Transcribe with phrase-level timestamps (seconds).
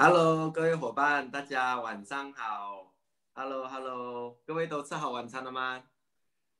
[0.00, 2.94] Hello，各位伙伴，大家晚上好。
[3.34, 5.82] Hello，Hello，各位都吃好晚餐了吗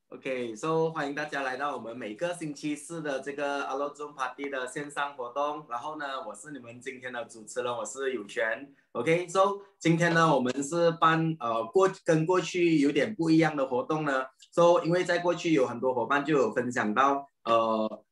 [0.09, 5.65] ？OK，So 欢迎大家来到我们每个星期四的这个阿罗中 Party 的线上活动。
[5.69, 8.75] 然后呢，我是你们今天的主持人，我是有权。
[8.91, 14.27] OK，So 今天呢，我们是办呃过跟过去有点不一样的活动呢。
[14.51, 18.05] So 因为在过去有很多伙伴就有分享到呃。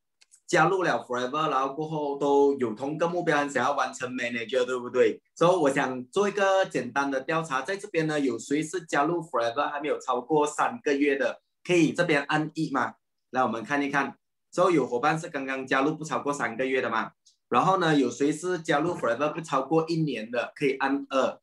[0.47, 5.21] 加入了 Forever，然后过后都有同个目标，想要完成 Manager，对不对？
[5.35, 11.41] 所以我想做一个简单的调查，在这边呢，有谁是加入 Forever 还没有超过三个月的？
[11.65, 12.95] 可以这边按一吗？
[13.31, 14.17] 来，我们看一看。
[14.53, 17.13] 所以有伙伴是刚刚加入不超过三个月的吗？
[17.49, 20.53] 然后呢，有谁是加入 Forever 不超过一年的？
[20.55, 21.41] 可以按二。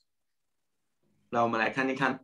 [1.30, 2.24] 来，我们来看一看。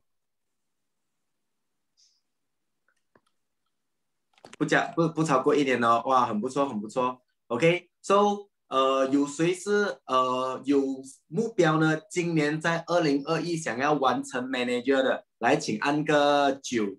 [4.60, 7.22] 不加不不超过一年哦，哇，很不错很不错。
[7.48, 10.84] OK，So，呃，有谁是呃有
[11.28, 11.98] 目标呢？
[12.12, 16.98] 今年在二零二一想要完成 Manager 的，来，请按个九。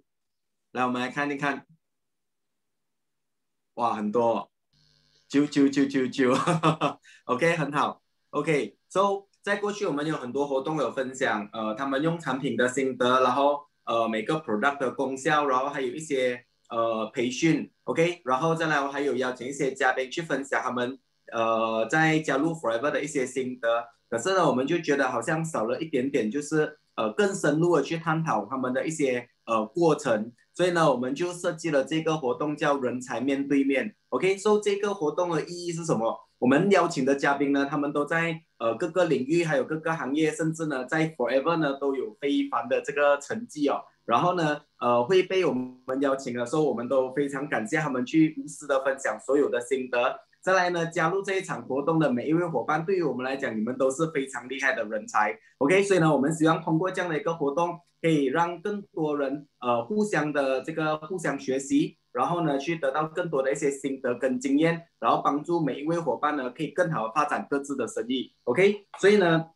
[0.72, 1.66] 来，我们来看一看。
[3.74, 4.50] 哇，很多，
[5.28, 6.34] 九九九九九。
[7.26, 8.00] OK，很好。
[8.30, 16.46] OK，So，在过去我们有很多活动有分享，呃，他们用产品的心得，然后呃每个 product 的功效，然后还有一些。
[16.70, 20.98] 呃，培训，OK，然后再来，我还有邀请一些嘉宾去分享他们
[21.32, 23.88] 呃在加入 Forever 的一些心得。
[24.08, 30.32] 可是呢，我们就觉得好像少了一点点，就是呃更深入的去探讨他们的一些呃过程。
[30.52, 33.94] 所以呢，我们就设计了这个活动，叫人才面对面。
[34.10, 36.18] OK，说这个活动的意义是什么？
[36.38, 43.82] 我们邀请的嘉宾呢，他们都在呃各个领域，还有各个行业，甚至呢在 Forever 呢都有非凡的这个成绩哦。
[44.10, 50.18] 然后呢，呃，会被我们邀请的时候，我们都非常感谢他们去无私的分享所有的心得。
[50.42, 55.38] 再来呢，加入这一场活动的每一位伙伴，对于我们来讲，你们都是非常厉害的人才。
[55.58, 68.34] OK，所以呢，我们希望通过这样的一个活动，可以让更多人呃互相的这个互相学习，然后呢，去得到更多的一些心得跟经验，然后帮助每一位伙伴呢，可以更好的发展各自的生意。
[68.42, 69.50] OK，所以呢。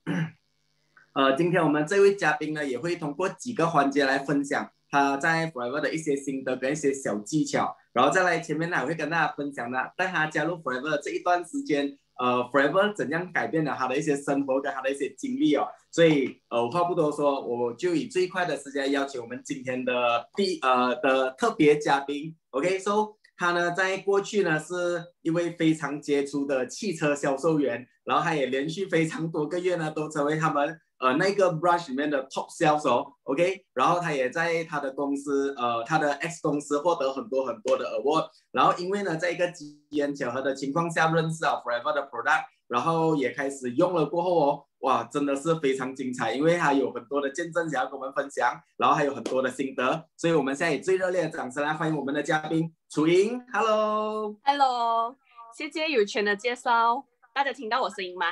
[1.14, 15.69] 呃，今天我们这位嘉宾呢，也会通过几个环节来分享他在 Forever 的一些心得跟一些小技巧，然后再来前面呢，我会跟大家分享呢，在他加入 Forever 这一段时间，呃，Forever 怎样改变了他的一些生活跟他的一些经历哦。
[15.92, 30.81] 所以，呃，话不多说，我就以最快的时间邀请我们今天的第呃的特别嘉宾，OK，So 他呢，在过去呢是一位非常杰出的汽车销售员，然后他也连续非常多个月呢都成为他们。
[31.04, 55.14] 呃，那个 brush 里面的 top sales 哦，OK，然后他也在他的公司，呃，他的 X 公司获得很多很多的 award，然后因为呢，在一个机缘巧合的情况下认识了 Forever 的 product，然后也开始用了过后哦，哇，真的是非常精彩，因为他有很多的见证想要跟我们分享，然后还有很多的心得，所以我们现在以最热烈的掌声来欢迎我们的嘉宾楚莹，Hello，Hello，
[55.54, 57.04] 谢谢有权的介绍，
[57.34, 58.28] 大家听到我声音吗？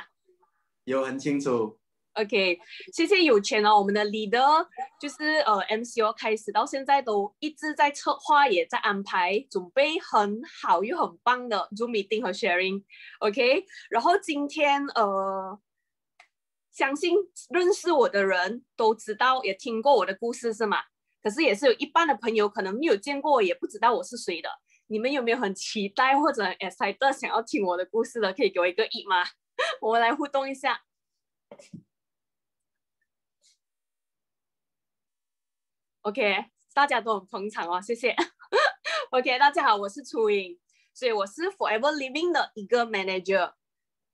[0.85, 1.77] 有，很清楚。
[2.13, 2.59] OK，
[2.93, 3.79] 谢谢有钱哦。
[3.79, 4.67] 我们的 leader
[5.01, 12.83] 就是呃 MCO 开始到现在都一直在策划，也在安排，准备很好又很棒的 Zoom meeting 和 sharing。
[13.19, 15.59] OK，然后今天呃，
[16.71, 17.15] 相信
[17.49, 20.77] 认识我的人都知道，也听过我的故事是吗？
[21.23, 24.49] 可是也是有一半的朋友可能没有见过，也不知道我是谁的。
[24.85, 28.31] 你们有没有很期待或者 excited 想要听我的故事的？
[28.33, 29.23] 可以给我一个一吗？
[29.81, 30.83] 我们来互动一下。
[36.03, 36.35] OK，
[36.73, 38.13] 大家都很捧场哦，谢谢。
[39.11, 40.59] OK，大家好，我是初音，
[40.93, 43.53] 所以我是 Forever Living 的一个 Manager。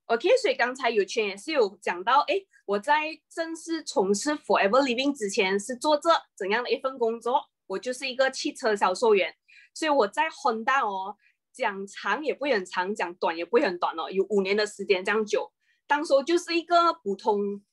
[0.06, 7.42] OK，所以刚才有圈也是有讲到，哎，我在正式从事 Forever Living 之前是做着怎样的一份工作？
[7.66, 9.36] 我就是一个汽车销售员，
[9.74, 11.18] 所以我在 Honda 哦，
[11.52, 15.52] 讲长也不会很长，讲短也不会很短哦，有五年的时间这样久，
[15.88, 17.64] 当时就是一个普通。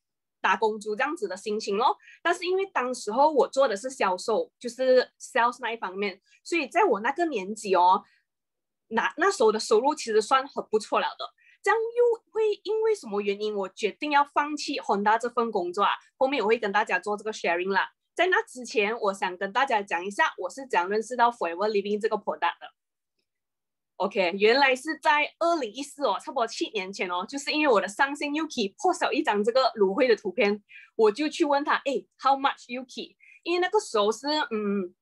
[0.47, 8.05] 打工族这样子的心情咯，但是因为当时候我做的是销售，就是 sales 那一方面，所以在我那个年纪哦，
[8.87, 11.25] 那那时候的收入其实算很不错了的。
[11.65, 15.91] 这样又会因为什么原因，我决定要放弃 Honda 这份工作啊？
[16.17, 17.91] 后面我会跟大家做这个 sharing 啦。
[18.15, 22.71] 在那之前，我想跟大家讲一下，我是怎样认识到 Forever Living 这个 product 的。
[23.97, 30.63] OK，原来是在二零一四哦，差不多七年前哦，就是因为我的上线 Yuki 破晓一张这个芦荟的图片，
[30.97, 33.17] 我就去问他，哎，How much Yuki？
[33.43, 34.95] 因为那个时候是，嗯，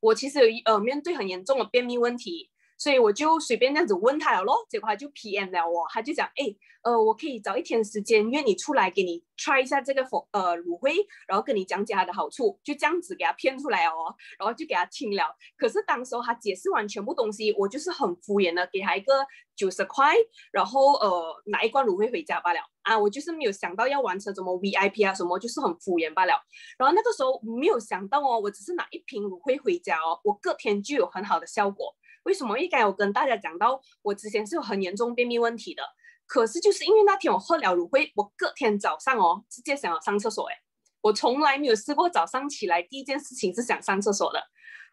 [0.00, 10.94] 我其实有呃面对很严重的便秘问题，所以我就随便这样子问他了咯，结果他就 PM 了我，他就讲，哎，呃，我可以找一天时间约你出来给你 try 一下这个粉呃乳灰，
[11.26, 15.34] 然后跟你讲解它的好处，就这样子给他骗出来哦，然后就给他听了。
[15.56, 19.12] 可是当时候他解释完全部东西，我就是很敷衍的给他一个
[19.56, 20.14] 九十块，
[20.52, 26.34] 然后呃拿一罐乳灰回家罢了啊，我就是没有想到要完成什么 VIP 啊什么，就是很敷衍罢了。
[26.78, 31.96] 然后那个时候没有想到哦，我只是拿一瓶乳灰回家哦，我隔天就有很好的效果。
[32.26, 32.58] 为什么？
[32.58, 35.82] 应该我跟大家讲到，我之前是有很严重便秘问题的。
[36.26, 40.48] 可是就是因为那天我喝了乳灰，我隔天早上哦，直接想要上厕所。
[40.48, 40.54] 哎，
[41.02, 44.42] 我从来没有试过早上起来第一件事情是想上厕所的。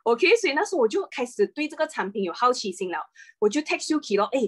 [0.03, 2.99] OK，所以那时候我就开始对这个产品有好奇心了。
[3.39, 4.39] 我就 text Yuki 咯，哎，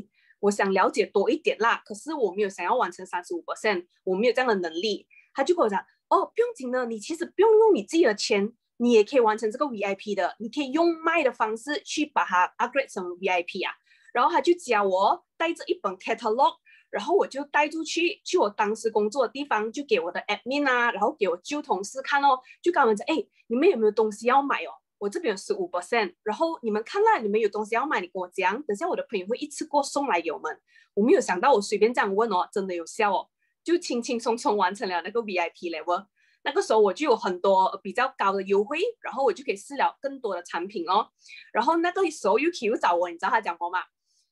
[0.42, 1.82] 我想了解多一点啦。
[1.84, 5.08] 可是我没有想要完成三十五 percent，我没有这样的能力。
[5.34, 5.80] 他就跟我讲，
[6.10, 8.54] 哦，不用紧的，你其实不用用你自己的钱。
[8.78, 13.74] 你也可以完成这个 VIP 的，你可以用卖的方式去把它 upgrade 成 VIP 啊。
[14.14, 16.56] 然后他就教我带着一本 catalog，
[16.90, 24.72] 然后我就带出去，去我当时工作的地方，就给我的 admin 啊，然后给我旧同事看哦，就跟他们讲，哎，你们有没有东西要买哦？
[24.98, 30.58] 我这边有十五 percent，然后你们看了，你们有东西要买，你跟我讲，等下我的朋友会一次过送来给我们。
[30.94, 33.28] 我没有想到，我随便这样问哦，真的有效哦，
[33.66, 36.06] 就轻轻松松完成了那个 VIP level。
[36.46, 41.10] 那个时候我就有很多比较高的优惠，然后我就可以试了更多的产品哦。
[41.52, 43.80] 然后那个时候 Yuki 又找我，你知道他讲什么吗？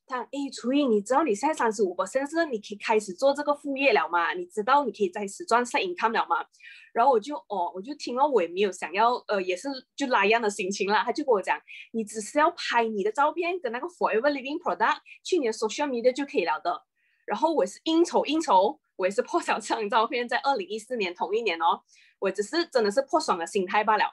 [0.06, 4.32] 他哎，楚英，你知道你现在三十五个生日，你可以开始做这个副业了吗？
[4.34, 6.44] 你知道你可以在始赚晒 income 了吗？
[6.92, 11.02] 然后我就哦，我就听了，我也没有想要呃，也是就那样的心情了。
[11.04, 11.58] 他就跟我讲，
[11.92, 16.84] 你只是要拍你的照片跟那个 Forever Living Product 去你的 social media 就可以了的。
[17.24, 21.82] 然后我是应酬应酬，我也是破小张照片，在二零一四年同一年哦。
[22.20, 24.04] 我只是真的是破爽的心态罢了，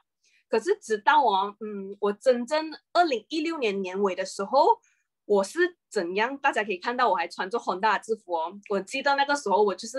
[0.50, 4.80] 可是直到哦，嗯，我真正二零一六年年尾的时候，
[5.24, 6.38] 我是怎样？
[6.38, 8.60] 大家可以看到我还穿着宏大的制服哦。
[8.70, 9.98] 我记得那个时候我就是，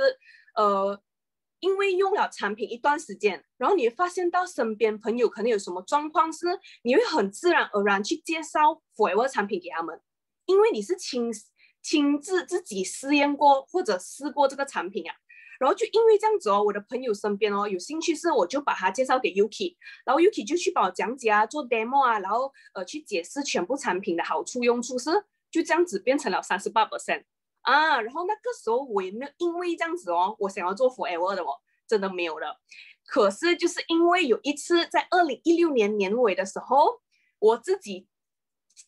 [0.56, 1.00] 呃，
[1.60, 6.46] 因为用了产品一段时间，然后你发现到身边朋友可能有什么状况，是
[6.82, 9.98] 你会很自然而然去介绍 Forever 产品给他们，
[10.44, 11.30] 因为你是亲
[11.82, 15.14] 亲自自己试验过或者试过这个产品啊。
[15.60, 25.10] 然后就因为这样子哦，我的朋友身边哦有兴趣是，我就把他介绍给 Yuki，然后 Yuki 就去帮我讲解啊，做 demo 啊，然后呃去解释全部产品的好处用处是，
[25.52, 27.22] 就这样子变成了三十八 percent
[27.60, 28.00] 啊。
[28.00, 31.54] 然后那个时候我也没有因为这样子哦，我想要做 forever 的哦，
[31.86, 32.60] 真的没有了。
[33.06, 37.00] 可是就是因为有一次在二零一六年年尾的时候，
[37.38, 38.08] 我自己。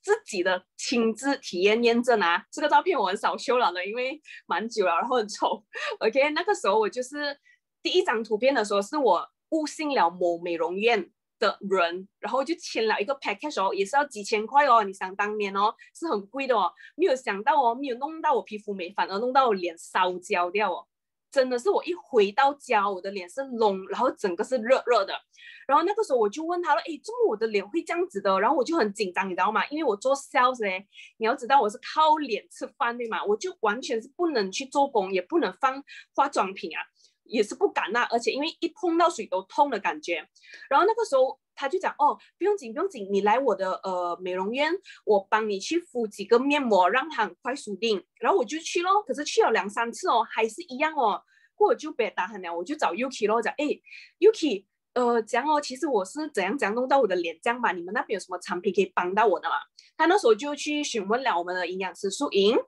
[0.03, 5.65] 自己的亲自体验验证啊，这个照片我很少修了的，因为蛮久了，然后很丑。
[6.01, 7.39] OK，那个时候我就是
[7.83, 14.83] 第一张图片的时候，是我误信了某美容院的人，然后就签了一个 package 哦，也是要几千块哦。
[14.85, 20.87] 你想当年哦，是很贵的哦，没有想到哦，没有弄到我皮肤美，反而弄到我脸烧焦掉哦。
[21.35, 25.13] 真的是我一回到家，我的脸是隆，然后整个是热热的。
[25.67, 28.39] 然后那个时候我就问他了，哎，怎么我的脸会这样子的？
[28.39, 29.67] 然后我就很紧张，你知道吗？
[29.67, 30.87] 因为我做 sales 哎，
[31.17, 33.25] 你要知道我是靠脸吃饭对吗？
[33.25, 35.83] 我就完全是不能去做工，也不能放
[36.15, 36.79] 化妆品啊，
[37.25, 38.07] 也是不敢呐。
[38.13, 40.25] 而且因为一碰到水都痛的感觉。
[40.71, 44.73] 然后那个时候他就讲，哦，不用紧，不用紧，你来我的呃美容院，
[45.05, 48.05] 我帮你去敷几个面膜，让它很快舒定。
[48.21, 51.23] 然后我就去咯，可是去了两三次哦，还是一样哦。
[51.57, 53.65] 过我就别打他了，我就找 Yuki 咯，讲哎
[54.19, 54.65] ，Yuki，
[54.95, 57.71] 呃，讲哦，其实我是怎样怎样弄到我的脸这样吧？
[57.71, 59.55] 你们那边有什么产品可以帮到我的嘛？
[59.97, 62.59] 他那时候就去询问了我们的营养师素莹，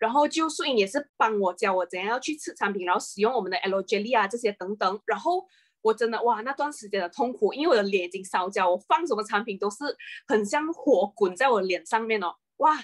[0.00, 4.98] 然后就素莹也是帮我教我怎样要去吃产品，然后使用我们的 L Jelly 啊这些等等。
[5.04, 5.46] 然后
[5.82, 9.84] 我真的哇，那段时间的痛苦，因为我的脸已经烧焦，我放什么产品都是
[10.26, 12.78] 很像火滚在我脸上面哦，哇！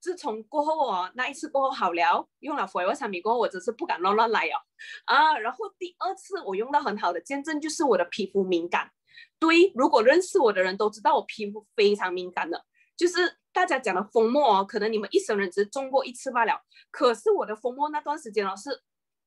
[0.00, 4.58] 自从过后哦，那一次过后好了，用了斐沃产品过后，我真是不敢乱乱来哦。
[5.04, 8.90] 啊，然后第二次我用到很好的见证就是我的皮肤敏感。
[9.38, 12.64] 对，如果认识我的人都知道我皮肤非常敏感的，
[12.96, 16.60] 就是大家讲的风沫哦，可能你们一生人只中过一次罢了。
[16.90, 18.82] 可是我的风沫那段时间哦是。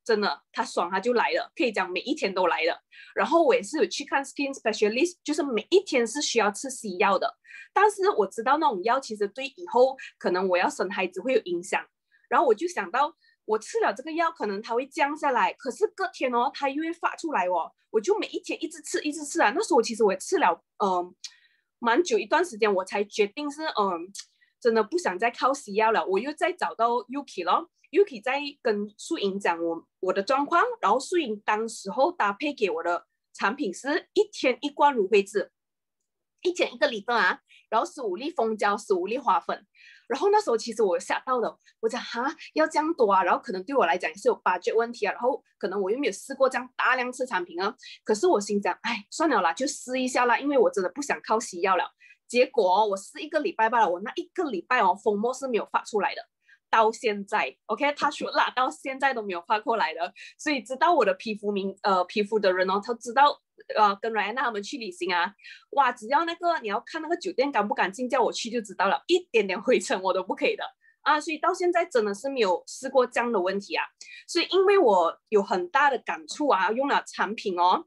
[0.05, 2.79] 真的，他爽他就来了，可以讲每一天都来了。
[3.15, 7.38] 然后我也是有去看 skin specialist，就是每一天是需要吃西药的。
[7.74, 11.83] 但是我知道那种药其实对以后可能我要生孩子会有影响。
[12.29, 15.51] 然后我就想到，我吃了这个药，可能它会降下来。
[15.53, 17.71] 可是隔天哦，它又会发出来哦。
[17.89, 19.51] 我就每一天一直吃，一直吃啊。
[19.55, 21.15] 那时候其实我也吃了嗯
[21.79, 24.12] 蛮久一段时间，我才决定是嗯
[24.59, 26.05] 真的不想再靠西药了。
[26.05, 27.69] 我又再找到 Yuki 了。
[27.91, 35.51] Yuki 在跟素莹讲我我的状况，然后素莹当时候搭配给我的产品是一天一罐芦荟汁，
[36.41, 39.65] 一天一个礼拜啊，然后十五粒蜂胶，十五粒花粉，
[40.07, 51.83] 然后那时候其实我吓到了，我讲哈要这样多啊，然后可能对我来讲也是有 budget 问题啊，然后可能我又没有试过这样大量次产品啊，可是我心想，哎，算了啦，就试一下啦，因为我真的不想靠西药了。
[52.27, 56.21] 结果我试一个礼拜罢了，我那一个礼拜哦，风膜是没有发出来的，
[56.75, 63.41] 到现在，OK，他说啦，到现在都没有发过来的，所以知道我的皮肤名呃皮肤的人哦，他知道。
[63.75, 65.34] 呃，跟瑞安娜他们去旅行啊，
[65.72, 70.63] 哇，只要那个你要看那个酒店干不干净，叫我去就知道了，一点点灰尘我都不可以的。
[71.01, 73.84] 啊，所以到现在真的是没有试过这样的问题啊，
[74.27, 77.86] 所以因为我有很大的感触啊，用了产品哦，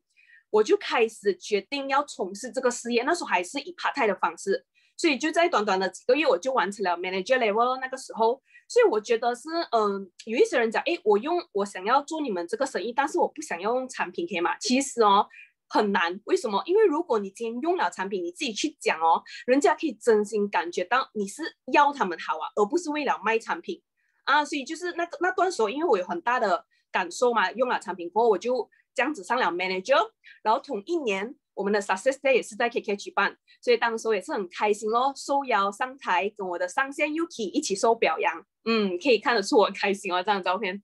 [0.50, 4.64] 我就开始决定要从事这个事业，那时候还是以 part time 的方式，
[4.98, 14.54] 所以就在短短的几个月我就完成了 manager level 那个时候，所以我觉得是嗯，有一些人讲，哎，我用我想要做你们这个生意，但是我不想要用产品，可以吗？
[14.58, 15.26] 其实哦。
[15.70, 16.62] 很难，为什么？
[16.64, 21.42] 因为如果你今天用了产品，你自己去讲哦，人家可以真心感觉到你是
[21.74, 23.82] 要他们好啊，而不是为了卖产品
[24.24, 24.42] 啊。
[24.42, 30.08] 所以就是那个那段时候，因为我有很大的感受嘛，用了产品过后，我就这样子上了 manager，
[30.42, 40.80] 然后同一年我们的 success day 也是在 KK 举办，所以当时也是很开心咯，受邀上台跟我的上线 Yuki 一起受表扬，嗯，可以看得出我开心哦，这张照片。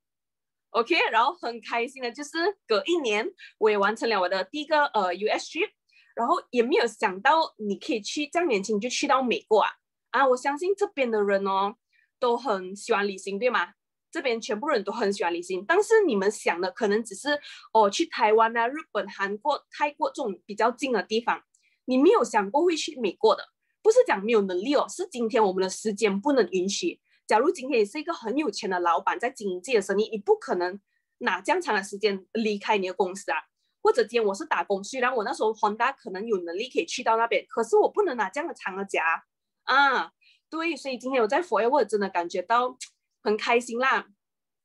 [0.70, 2.30] OK，然后很开心的，就是
[2.66, 3.24] 隔一年
[3.58, 5.70] 我也完成了我的第一个呃 US trip，
[6.16, 9.70] 然后也没有想到你可以去这样年轻就去到美国啊
[10.10, 10.26] 啊！
[10.26, 11.76] 我相信这边的人哦
[12.18, 13.74] 都很喜欢旅行，对吗？
[14.14, 17.36] 这边全部人都很喜欢旅行，但是你们想的可能只是
[17.72, 21.42] 哦去台湾啊、日本、韩国、泰国这种比较近的地方，
[21.86, 23.42] 你没有想过会去美国的，
[23.82, 27.00] 不是讲没有能力哦，是今天我们的时间不能允许。
[27.26, 30.80] 假如今天你是一个很有钱的老板，在经营自己的生意，你不可能
[31.18, 33.38] 拿这样长的时间离开你的公司啊。
[33.82, 39.24] 或者今天我是打工，虽然我那时候宏大可能有能力可以去到那边，可是我不能拿这样的长的假
[39.64, 40.12] 啊。
[40.48, 42.78] 对，所以今天我在 Forever 真的感觉到
[43.24, 44.06] 很开心啦，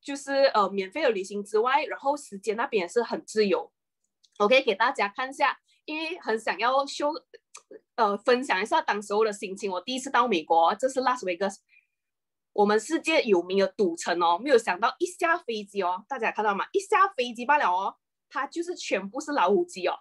[0.01, 3.71] 就是呃免费的旅行之外，然后时间那边也是很自由。
[4.37, 7.11] 我可以给大家看一下，因为很想要修
[7.95, 9.71] 呃分享一下当时候的心情。
[9.71, 11.61] 我第一次到美国，这是拉斯维加斯。
[12.53, 16.65] 我们世界有名的赌城哦，没有想到一下飞机哦，大家看到吗？
[16.73, 17.95] 一下飞机罢了哦，
[18.29, 19.95] 它就是全部是老虎机哦，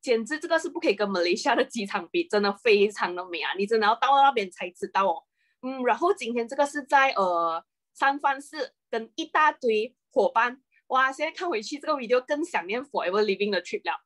[0.00, 3.52] 简直这个是不可以跟马来西亚的机场比，真的非常的美啊！
[3.58, 5.24] 你真的要到那边才知道哦。
[5.62, 11.10] 嗯，然后今天这个是在呃三藩市跟一大堆伙伴，哇！
[11.10, 14.00] 现在看回去这个 video 更想念 Forever Living 的 trip 了。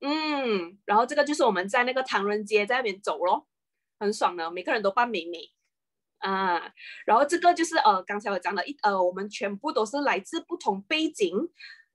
[0.00, 3.46] 嗯，然后这个就是我们在那个唐人街在那边走咯，
[3.98, 5.52] 很爽的，每个人都扮美美。
[6.18, 6.72] 啊，
[7.06, 11.32] 然后这个就是呃，刚才我讲的一呃，我们全部都是来自不同背景，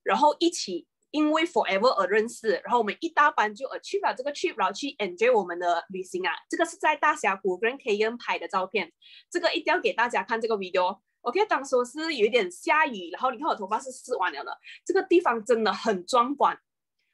[0.02, 6.34] 然后一起因为 forever 而认识，然后我们一大班就呃去了这个 trip，然后去 enjoy 我们的旅行啊。
[6.50, 8.91] 这个是在大峡谷跟 K N 拍的照片，
[9.29, 11.00] 这个一定要给大家看这个 video。
[11.22, 16.58] OK，当时是有一点下雨，然后你看我头发是湿完了的，这个地方真的很壮观。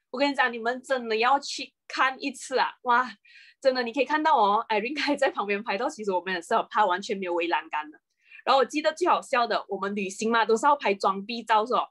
[0.10, 2.72] 我跟你讲，你们真的要去看一次啊！
[2.84, 3.12] 哇。
[3.62, 5.90] 真的，你可以看到哦，艾琳还在旁边拍到。
[5.90, 8.00] 其实我们也是很怕完全没有围栏杆的。
[8.46, 11.90] 然后我记得最好笑的，我们旅行嘛都是要拍装逼照，是吧？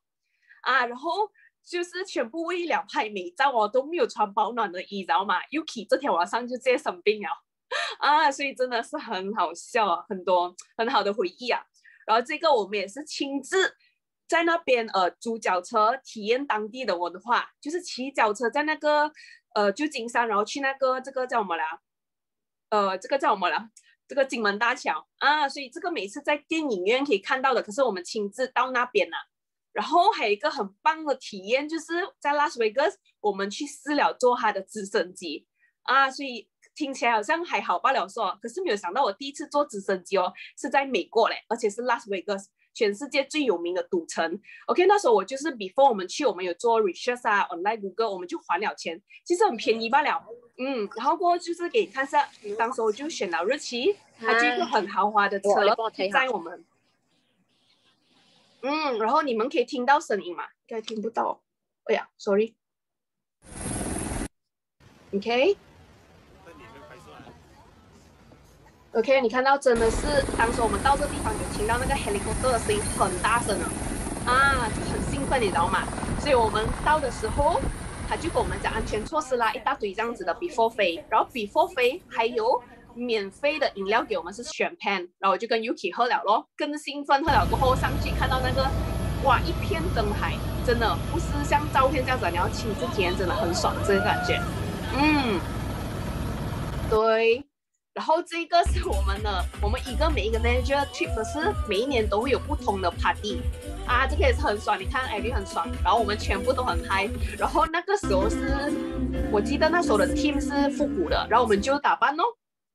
[0.63, 1.31] 啊，然后
[1.69, 7.29] 就是全部为了拍美照哦，都没有穿保暖的衣，知道吗？Yuki 这天晚上就直接生病了
[7.99, 11.61] 啊，所以真的是很好笑啊，很多很好的回忆啊。
[12.07, 13.77] 然后这个我们也是亲自
[14.27, 19.13] 在那边呃租脚车体验当地的文化，就是骑脚车在那个。
[19.55, 21.65] 呃，旧金山，然后去那个这个叫什么了？
[22.69, 23.71] 呃，这个叫什么了？
[24.07, 29.17] 这个金门大桥啊，所以这个每次在电影院可以看到的，可是我们亲自到那边了。
[29.79, 31.85] 然后还有一个很棒的体验，就是
[32.19, 35.47] 在拉斯维加斯，我们去试了坐他的直升机。
[35.83, 42.51] 啊，所以听起来好像还好罢了，说，可是没有想到我第一次坐直升机哦，是在美国嘞，而且是拉斯维加斯。
[42.75, 50.23] 全世界最有名的赌城，OK，那时候我就是 before 我们去，我们有做 research 啊，online Google，我们就还了钱，其实很便宜罢了，
[50.59, 55.49] 嗯，然后过后就是给你看一下，当时我就选了日期，它就一个很豪华的车
[56.13, 56.65] 载我们，
[58.63, 60.45] 嗯，然后你们可以听到声音吗？
[60.67, 61.41] 应该听不到，
[61.85, 62.57] 哎呀，sorry，OK。
[68.93, 73.71] OK，你看到真的是，当时我们到这地方就听到那个 helicopter 的声音很大声了，
[74.27, 75.87] 啊，很兴奋，你知道吗？
[76.21, 77.61] 所以我们到的时候，
[78.09, 82.61] 他就跟我们讲安全措施啦，一大堆这样子的 before 飞，然后 before 飞还有
[82.95, 88.69] 免费的饮料给我们是选 pan，然后我就跟 Yuki 喝了咯，更兴奋，喝了过后上去看到那个，
[89.25, 90.35] 哇，一片灯海，
[90.67, 94.41] 真的不是像照片这样子，你要亲自体验真的很爽，这个感觉，
[94.97, 95.41] 嗯，
[96.91, 97.45] 对。
[97.95, 103.41] 然后这个是我们的，我们一个每一个 manager trip 是每一年都会有不同的 party
[103.89, 104.79] 啊，这个也是很爽。
[104.79, 107.09] 你看艾丽很爽，然后我们全部都很嗨。
[107.37, 108.73] 然后那个时候是，
[109.33, 112.23] 我记得那时候的 team 是复古的，然后我们就打扮哦，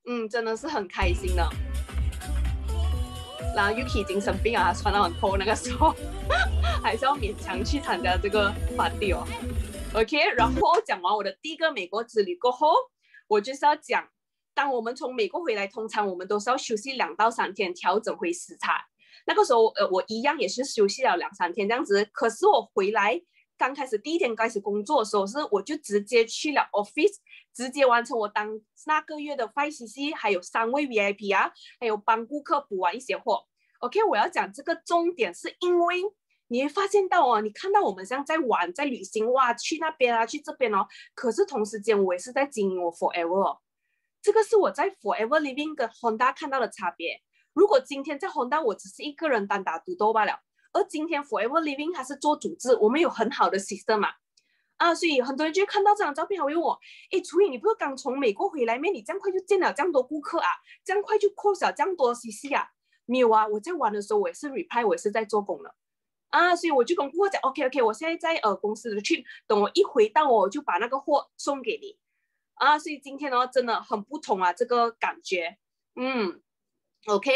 [0.05, 1.50] 嗯，真的是很开心的。
[3.55, 5.93] 然后 Yuki 已经生病啊，穿到很透，那个时候
[6.81, 9.25] 还是要勉强去参加这个 party 哦。
[9.93, 12.74] OK，然后讲完我的第一个美国之旅过后，
[13.27, 14.07] 我就是要讲。
[14.55, 18.86] 当我们从美国回来，通常我们都是要休息两到三天，调整回时差。
[19.25, 22.07] 那个时候，呃，我一样也是休息了两三天这样子。
[22.12, 23.19] 可是我回来
[23.57, 27.15] 刚开始第一天开始工作的时候，是我就直接去了 office，
[27.53, 33.45] 直接完成我当那个月的 five CC，还有三位 VIP 啊，还有帮顾客补完一些货。
[33.79, 36.01] OK，我要讲这个重点是因为
[36.48, 40.88] 你会发现到哦，你看到我们像在玩，在旅行哇，去那边啊，去这边哦。
[41.13, 43.60] 可是同时间我也是在经营我 forever。
[44.22, 47.22] 这个是我在 Forever Living 跟 Honda 看到的差别。
[47.51, 50.39] 如果今天在 Honda 我只是一个人单打独斗罢了，
[50.72, 54.07] 而今天 Forever Living 它是做组织，我们有很好的 system 嘛。
[54.07, 54.15] 啊，
[54.83, 56.77] 啊所以很多人就看到这张照片，还问我：
[57.09, 58.91] 哎，楚颖，你不是刚从美国回来咩？
[58.91, 60.47] 你这样快就见了这样多顾客啊？
[60.83, 62.67] 这样快就扩小这样多 CC 啊？
[63.05, 65.73] 没有啊，我在玩的时候我也是 reply，我也是在做工的。
[66.31, 71.97] 啊，所以我就跟顾客讲：OK OK，我现在在呃公司的去，等我一回到我就把那个货送给你。
[72.55, 75.57] 啊，所以今天呢，真的很不同啊，这个感觉，
[75.95, 76.41] 嗯
[77.05, 77.31] ，OK。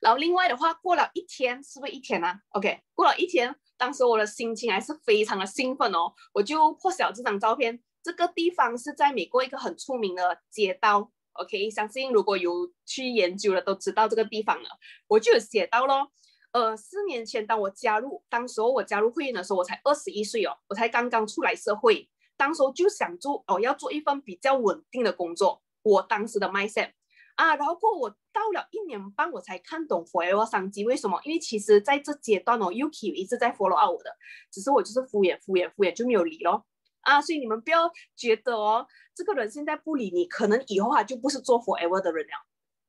[0.00, 7.80] 然后另外的话，过了一天，是不是一天呢？OK，过了一天，当时我的心情还是非常的兴奋哦，我就破晓这张照片。
[8.02, 14.68] 这个地方是在美国一个很出名的街道，OK，相信如果有去研究的都知道这个地方了。
[15.08, 16.10] 我就有写到咯，
[16.52, 22.06] 呃，四年前当我加入，当时候我加入会员的时候，我才二十一岁哦，我才刚刚出来社会。
[22.36, 25.62] 当时就想做哦，要做一份比较稳定的工作。
[25.82, 26.92] 我当时的 mindset
[27.40, 30.84] 啊，然后过我到了一年半，我才看懂 forever 商机。
[30.84, 31.18] 为什么？
[31.24, 34.14] 因为其实在这阶段哦，Yuki 一直在 follow up 我的，
[34.52, 36.66] 只是我就是敷衍敷衍敷衍就没有理咯。
[37.00, 37.18] 啊。
[37.18, 42.32] 所以你们不要觉得哦，这个人现在不理你，可能以后他就不是做 forever 的人了。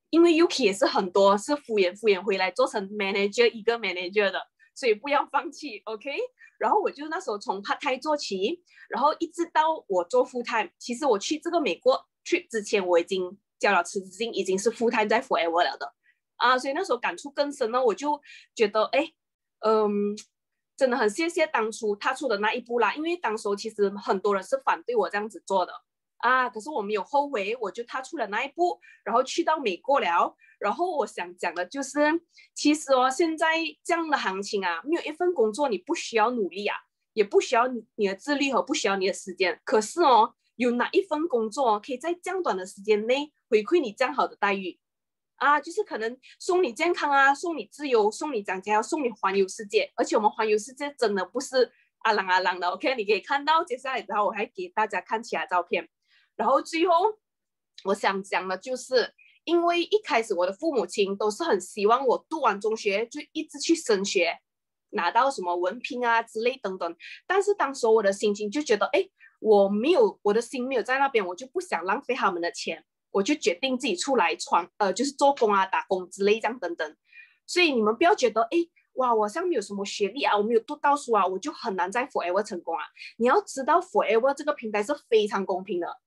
[0.10, 4.38] 因为 Yuki 也是很多是敷衍敷衍回来做成 manager 一个 manager 的，
[4.76, 6.12] 所以不要放弃，OK。
[6.60, 10.70] 然后我就那时候从 part time 做起，然后一直到我做 full time。
[10.78, 15.94] 其实我去这个美国去之前，我已经交了辞职金，已经是 full time 在 forever 了的
[16.36, 16.58] 啊。
[16.58, 18.20] 所以那时候感触更深呢，我就
[18.54, 19.10] 觉得哎，
[19.60, 20.18] 嗯，
[20.76, 22.94] 真的很谢谢当初踏出的那一步啦。
[22.96, 25.72] 因为当时其实很多人是反对我这样子做的
[26.18, 30.36] 啊，可是我没有后悔，我就踏出了那一步，然后去到美国了。
[30.60, 32.00] 然后我想讲的就是，
[32.54, 36.78] 其实哦，现在这样的行情啊，没有一份工作你不需要努力啊，
[37.14, 39.60] 也不需要你的智力和不需要你的时间。
[39.64, 44.80] 可是哦，有哪一份工作可以在这样短的时间内回馈你这样好的待遇
[45.36, 45.60] 啊？
[45.60, 49.92] 就是可能送你健康啊，送你自由，送你奖金，要送你环游世界。
[49.96, 52.96] 而且我们环游世界真的不是阿朗阿朗的，OK？
[52.96, 55.90] 你可以看到接下来，然后我还给大家看其他照片。
[56.38, 56.96] 然后最后
[57.84, 59.14] 我想讲的就是。
[59.44, 64.38] 因为一开始我的父母亲都是很希望我读完中学就一直去升学，
[64.92, 66.96] 拿到什么文凭啊之类等等。
[67.26, 69.10] 但是当时我的心情就觉得，哎，
[69.40, 76.96] 我没有我的心没有在那边，我就不想浪费他们的钱，我就决定自己出来闯，呃，就是做工啊、打工之类这样等等。
[77.46, 78.58] 所以你们不要觉得，哎，
[78.94, 82.84] 哇，我像没有什么学历啊，我没有读到书啊，我就很难在 Forever 成功啊。
[83.18, 85.98] 你要知道，Forever 这个平台是非常公平的。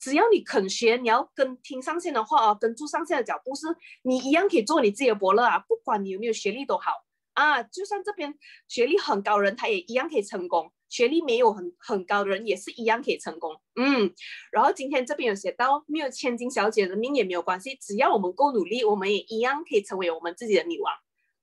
[0.00, 3.66] 只要你肯学，你要跟听上线的话啊，跟住上线的脚步，是
[4.02, 5.58] 你一样可以做你自己的伯乐啊！
[5.60, 6.92] 不管你有没有学历都好
[7.32, 8.34] 啊，就算这边
[8.68, 13.60] 学历很高人，他也一样可以成功；学历没有很很高的人，也是一样可以成功。
[13.76, 14.12] 嗯，
[14.52, 20.94] 然后今天这边有写到，没有千金小姐的命也没有关系，只要我们够努力，我们也一样可以成为我们自己的女王。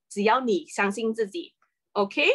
[0.10, 1.54] 只要你相信自己
[1.94, 2.26] ，OK？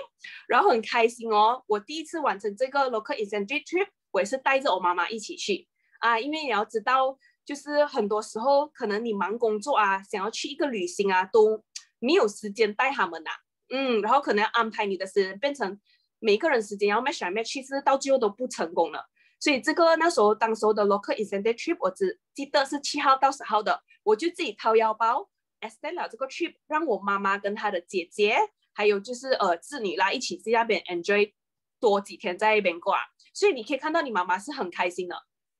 [0.48, 5.68] 然后很开心哦，我第一次完成这个 local incentive trip，我也是带着我妈妈一起去。
[6.00, 11.62] 啊，因为你要知道，就是很多时候可能你忙工作啊，想要去一个旅行啊，都
[11.98, 13.30] 没有时间带他们呐。
[13.68, 15.80] 嗯，然后可能要安排你的时间变成
[16.18, 19.08] 每个人时间要 match match，其实到最后都不成功了。
[19.38, 25.28] 所以这个那时候当时候的 local incentive trip，我只记得是七号到十号的，我就自己掏腰包
[25.60, 28.36] extend 了这个 trip，让我妈妈跟她的姐姐，
[28.72, 31.32] 还有就是呃子女啦，一起在那边 enjoy
[31.80, 32.94] 多几天在那边过。
[33.32, 35.16] 所以你可以看到你妈妈是很开心的。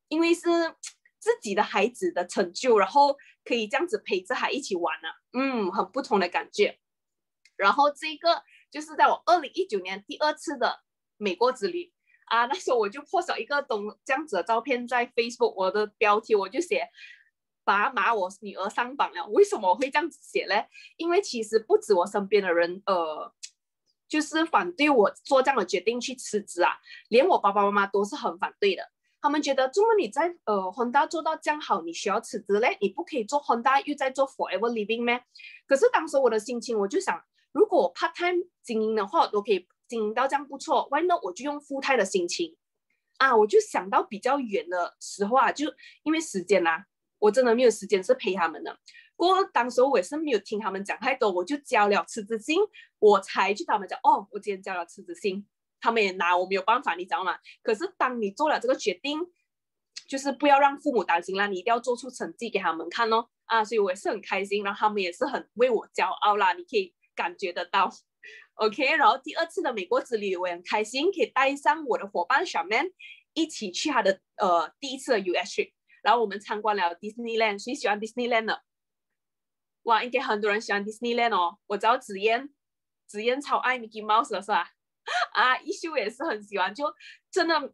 [0.09, 0.43] 因为是
[1.19, 6.79] 自己的孩子的成就，然后可以这样子陪着他一起玩呢，嗯，很不同的感觉。
[7.57, 8.45] 然后这个
[8.77, 10.81] 就是在我二零一九年第二次的
[11.17, 11.91] 美国之旅
[12.27, 16.87] 啊，那时候我就破晓一个东这样子的照片在 Facebook，我的标题我就写
[17.65, 19.27] 爸妈，我女儿上榜了。
[19.29, 20.63] 为什么我会这样子写呢？
[20.99, 23.33] 因为其实不止我身边的人，呃，
[24.07, 26.73] 就是反对我做这样的决定去辞职啊，
[27.09, 28.83] 连我爸爸妈妈都是很反对的。
[29.23, 32.77] 他们觉得，怎么你在呃宏达做到这样好，你需要辞职嘞？
[32.83, 35.25] 你不可以做宏达又在做 Forever Living 咩？
[35.67, 37.19] 可是当时我的心情，我就想，
[37.57, 41.25] 如果 part time 经营的话，都可以经营到这样不错，Why not？
[41.25, 42.55] 我就用 full time 的心情
[43.17, 46.85] 啊，我就想到比较远的时候啊，就因为时间啦。
[47.19, 48.79] 我真的没有时间是陪他们的。
[49.17, 52.61] 不过当时我也是没有听他们讲太多，我就交了辞职信，
[52.99, 55.47] 我才去他们讲哦，我今天交了辞职信，
[55.81, 57.39] 他们也拿我没有办法，你知道吗？
[57.63, 59.19] 可是当你做了这个决定，
[60.07, 63.29] 就是不要让父母担心啦，你一定要做出成绩给他们看哦。
[63.47, 67.91] 啊，所以我也是很开心，然后他们也是很为我骄傲啦，你可以感觉得到。
[68.55, 72.91] OK，然后第二次的美国之旅我也很开心，可以带上我的伙伴小 Man
[73.35, 75.73] 一起去他的呃第一次的 US trip。
[76.03, 78.63] 然后我们参观了 Disneyland，谁喜欢 Disneyland 的？
[79.83, 81.59] 哇，应该很多人喜欢 Disneyland 哦。
[81.67, 82.49] 我知道紫嫣，
[83.07, 84.71] 紫嫣超爱 Mickey Mouse 的是吧？
[85.35, 86.85] 啊，一休也是很喜欢，就
[87.31, 87.73] 真的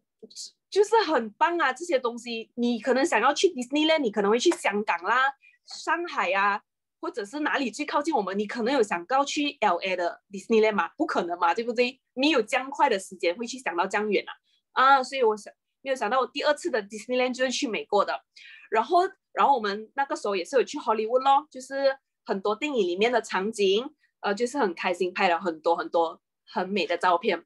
[0.68, 1.72] 就是很棒啊！
[1.72, 5.34] 这些东西，你可能想要去 Disneyland，你可能会去香港啦、
[5.66, 6.62] 上海呀，
[7.02, 8.38] 或者是哪里最靠近我们？
[8.38, 10.88] 你可能有想到去 LA 的 Disneyland 嘛？
[10.96, 12.00] 不可能嘛，对不对？
[12.14, 14.32] 你有这样快的时间会去想到这样远啊？
[14.72, 15.52] 啊，所以我想。
[15.84, 18.22] 没有想到我第二次的 Disneyland 就是去美国的，
[18.70, 19.00] 然后，
[19.32, 27.44] 然后我们那个时候也是有去 Hollywood 咯，就是很多电影里面的场景，呃，就是很开心，拍了很多很多很美的照片。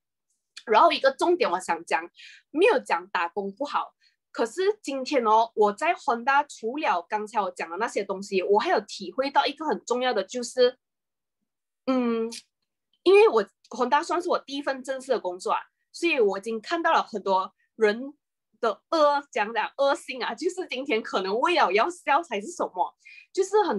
[0.66, 2.06] 然后一个重点我想讲，
[2.50, 3.94] 没有讲打工不好，
[4.36, 10.76] 可是今天哦，我在宏大除了刚才我讲的那些东西，我还有体会到一个很重要的，就是，
[11.86, 12.30] 嗯，
[13.02, 18.12] 因为我宏大算是我第一份正式的工作啊，所以我已经看到了很多人。
[18.58, 22.96] 的恶讲讲恶性啊，就是今天可能为了要笑才是什么，
[23.30, 23.78] 就是很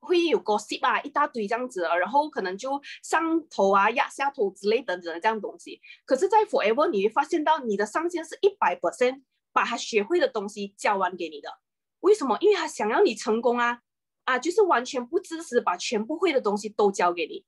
[0.00, 5.80] 会有 gossip 啊，一大堆这样子，然后可能就上头啊、压下头之类等等的这样东西。
[6.04, 9.22] 可是，在 Forever 你会发现到你的上限是一百 percent
[9.58, 11.50] 把他学会的东西教完给你的，
[11.98, 12.38] 为什么？
[12.40, 13.80] 因为他想要你成功啊
[14.22, 17.44] 啊，就是完全不支持把全部会的东西都教给你。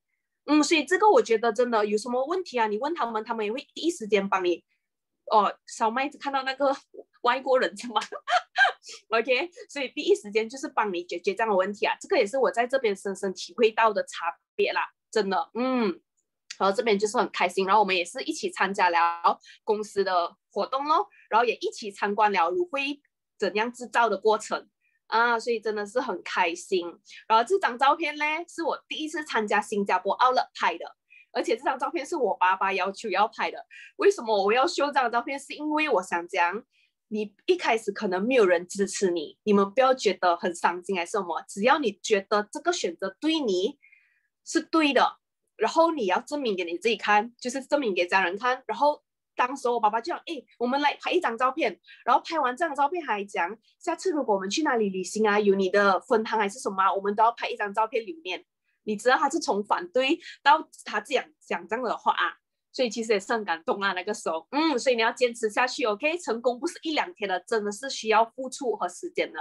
[0.46, 4.64] 嗯，所以这个我觉得真的有什么问题啊，你问他们，他们也会第一时间帮你。
[5.30, 6.76] 哦，小麦子看到那个
[7.22, 8.00] 外国人嘛
[9.10, 14.80] ，OK，所以第一时间就是帮你解决这样的问题啊，这个也是我在这边深深体会到的差别啦，
[15.12, 16.00] 真的，嗯，
[16.58, 23.00] 然后这边就是很开心，然后我们也是一起参加了公司的活动咯，然后也一起参观了乳灰
[23.38, 24.68] 怎样制造的过程
[25.06, 26.86] 啊，所以真的是很开心。
[27.26, 30.96] 然后这张照片呢，是我第一次参加新加坡奥乐拍的。
[31.32, 33.64] 而且这张照片是我爸爸要求要拍的。
[33.96, 35.38] 为什么我要修这张照片？
[35.38, 36.64] 是因为我想讲，
[37.06, 41.40] 你一开始可能没有人支持你，你们不要觉得很伤心还是什么。
[41.48, 43.78] 只要你觉得这个选择对你
[44.44, 45.18] 是对的，
[45.56, 48.64] 然后你要证明给你自己看，就是证明给家人看。
[48.66, 49.00] 然后
[49.40, 58.44] 当时我爸爸就讲：“哎，我们来拍一张照片。”然后拍完这张照片还讲：“下次如果我们去哪里旅行啊，有你的分堂还是什么，我们都要拍一张照片留念。”
[58.85, 62.37] 你知道他是从反对到他这样讲这样的话啊，
[62.70, 63.94] 所以其实也是很感动啊。
[63.94, 66.18] 那个时候，嗯，所以你要坚持下去，OK？
[66.18, 69.38] 成功不是一两天的，真的是需要付出和时间的。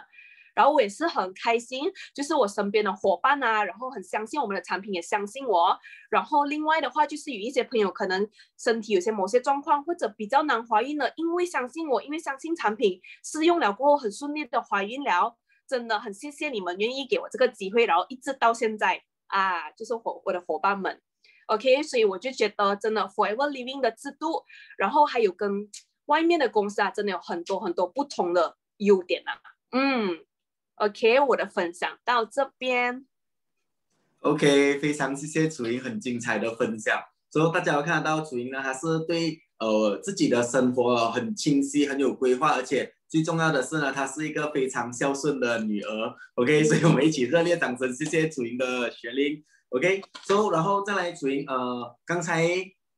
[0.55, 5.77] 然后我也是很开心，就是我身边的伙伴啊，然后很相信我们的产品，也相信我。
[6.09, 19.03] 然后另外的话，就是有一些朋友可能身体有些某些状况，或者比较难怀孕了，因为相信我，因为相信产品试用了过后很顺利的怀孕了，真的很谢谢你们愿意给我这个机会，然后一直到现在。
[19.31, 20.99] 啊，就是伙我的伙伴们
[21.45, 24.43] ，OK，所以我就觉得真的 Forever Living 的制度，
[24.75, 25.69] 然后还有跟
[26.05, 29.37] 外面的公司啊，真的有很多很多不同的优点啊。
[29.71, 30.25] 嗯
[30.79, 33.05] ，OK，我的分享到这边。
[34.21, 36.99] OK，非常谢谢楚莹很精彩的分享。
[37.29, 42.93] 所以大家有看得到楚莹呢，她是对呃自己的生活很清晰、很有规划，而且。
[43.09, 46.15] 最重要的是呢，她是一个非常孝顺的女儿。
[46.35, 49.43] OK，所以我们一起热烈掌声，谢谢楚莹的学龄。
[49.69, 52.47] OK，so 然后再来楚莹，呃，刚才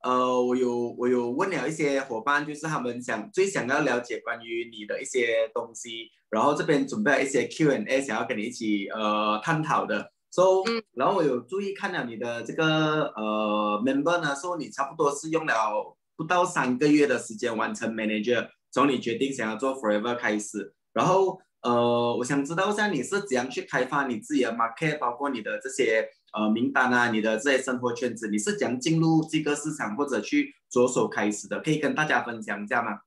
[0.04, 10.12] 呃我有我有问了一些伙伴，就是他们想最想要了解关于你的一些东西，然后这边准备了一些 Q&A，想要跟你一起呃探讨的。
[10.32, 10.64] So，
[10.94, 18.48] 然后我有注意看了你的这个呃 member 呢，说你差不多是用了不到三个月的时间完成 manager。
[18.72, 31.60] 从你决定想要做 Forever 开始，然后呃，我想知道一下你是怎样去开发你自己的 market，包括你的这些呃名单啊，你的这些生活圈子，你是怎样进入这个市场或者去着手开始的？
[31.60, 33.02] 可以跟大家分享一下吗？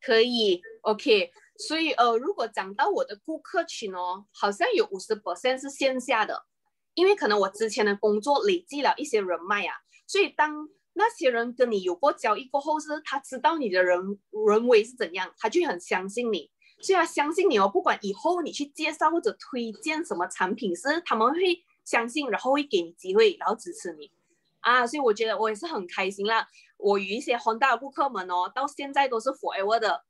[0.00, 1.30] 可以，OK。
[1.58, 6.46] 所以呃，如果讲到我的顾客群哦，好像有五十 percent 是线下的，
[6.94, 9.74] 因为可能我之前的工作累积了一些人脉啊，
[10.06, 13.98] 所以当那些人跟你有过交易过后，是他知道你的人
[14.48, 16.48] 人为是怎样，他就很相信你，
[16.80, 24.12] 所以他相信你哦，不管以后你去介绍或者推荐什么产品，是他们会相信，然后会给你机会，然后支持你
[24.60, 26.48] 啊，所以我觉得我也是很开心啦。
[26.76, 30.04] 我有一些宏大的顾客们哦，到现在都是 Forever 的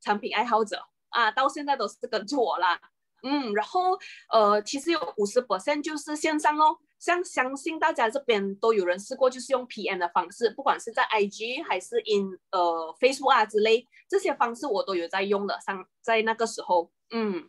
[0.00, 0.82] 产品爱好者。
[1.14, 2.78] 啊，到现在都是跟着我啦，
[3.22, 3.98] 嗯，然后
[4.32, 17.48] 呃，其实有五十 percent 就是线上哦，像相信大家这边都有人试过，就是用 PM 的方式，不管是在 IG 还是 in 呃 Facebook 啊之类，这些方式我都有在用的，上在那个时候，嗯，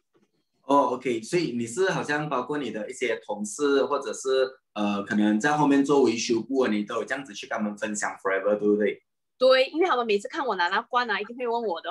[0.64, 9.02] 哦，OK，所以你是好像包括你的一些同事，或者是呃，可能在后面做维修部，你都有这样子去跟他们分享 Forever，对不对？
[9.38, 11.90] 对，因为他们每次看我拿那罐啊，一定会问我的。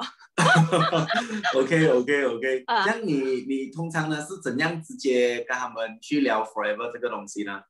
[1.55, 7.63] OK OK OK，那你你通常呢是怎样直接跟他们去聊 Forever 这个东西呢？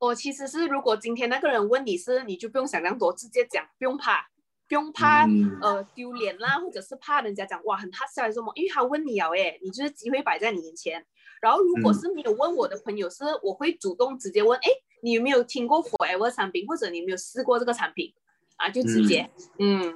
[0.00, 4.26] 我其实是，如果今天那个人问你是，你就不用想那么多，直接讲，不用怕，
[4.68, 5.26] 不用怕
[5.62, 11.04] 呃丢脸啦，或者是怕人家讲哇很怕笑还是什么，因为他问你了，哎，你就是机会摆在你眼前。
[11.40, 14.70] 然后如果是没有问我的朋友，是我会主动直接问，哎，
[15.02, 18.12] 你有没有听过 Forever 产品，或者你有没有试过这个产品？
[18.58, 19.94] 啊，就直接，嗯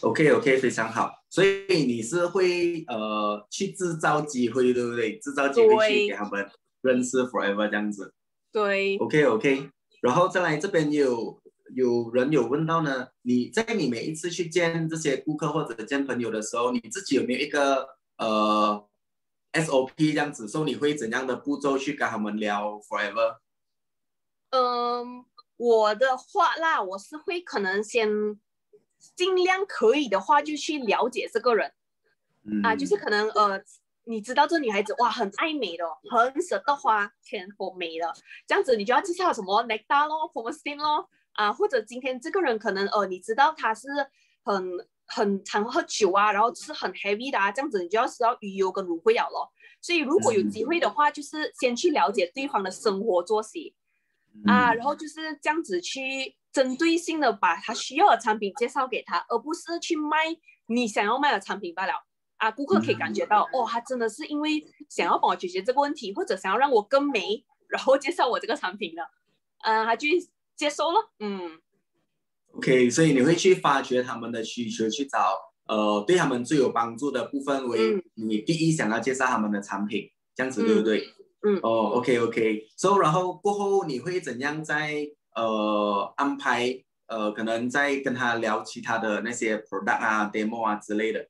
[0.00, 1.12] ，OK OK，非常好。
[1.28, 5.18] 所以你是会呃去制造机会，对不对？
[5.18, 6.48] 制造机会去给他们
[6.80, 8.14] 认识 Forever 这样子。
[8.52, 8.96] 对。
[8.98, 9.68] OK OK，
[10.00, 11.42] 然后再来这边有
[11.74, 18.86] 有人有问到呢，你在你每一次去见这些顾客或者见朋友的时候，你自己有没有一个呃
[19.54, 20.46] SOP 这样子？
[20.46, 23.38] 说你会怎样的步骤去跟他们聊 Forever？
[24.50, 25.24] 嗯。
[25.56, 28.08] 我的话那，我是会可能先
[29.14, 31.72] 尽量可以的话就去了解这个人，
[32.62, 33.62] 啊，就是可能呃，
[34.04, 38.12] 你知道这女孩子哇很爱美的，很舍得花钱 for 美的，
[38.46, 43.88] 这样子你就要介绍什么 nectar 咯，for skin 咯，啊，或者今天这个人可能呃，你知道他是
[44.42, 44.70] 很
[45.06, 49.52] 很常喝酒啊，然后吃很 heavy 的啊，这样子你就要知道鱼油跟芦荟了咯。
[49.80, 53.74] 所以如果有机会的话，就是先去了解对方的生活作息。
[54.46, 60.18] 啊，然后就是这样子去针对性的把他需要的产品介绍给他，而不是去卖
[60.66, 61.92] 你想要卖的产品罢了。
[62.36, 69.02] 啊，顾客可以感觉到，哦，他真的是因为想要帮我解决这个问题，或者想要让我更美，然后介绍我这个产品的，
[69.62, 70.10] 嗯，他去
[70.56, 70.98] 接收了。
[71.20, 71.58] 嗯
[72.54, 81.06] ，OK，所以你会去发掘他们的需求，去找呃对他们最有帮助的部分为你第一想要介绍他们的产品，这样子对不对？
[81.06, 81.23] 嗯
[81.62, 91.28] 哦，OK OK，So 然后过后你会怎样在呃安排呃可能在跟他聊其他的那些 product 啊 demo 啊之类的？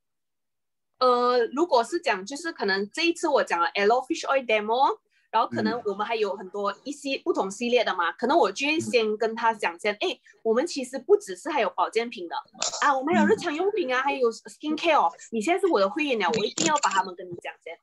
[0.99, 4.99] 呃，如果是讲就是可能这一次我讲了 Aloe Fish Oil demo，
[5.33, 12.37] 然后可能我们还有很多一些不同系列的嘛，可能我就会先跟他讲先，哎，我们其实不只是还有保健品的。
[12.81, 17.77] 啊，我们有日常用品啊，还有 skin care，你现在是我的会员了，我一定要把他们跟你讲先。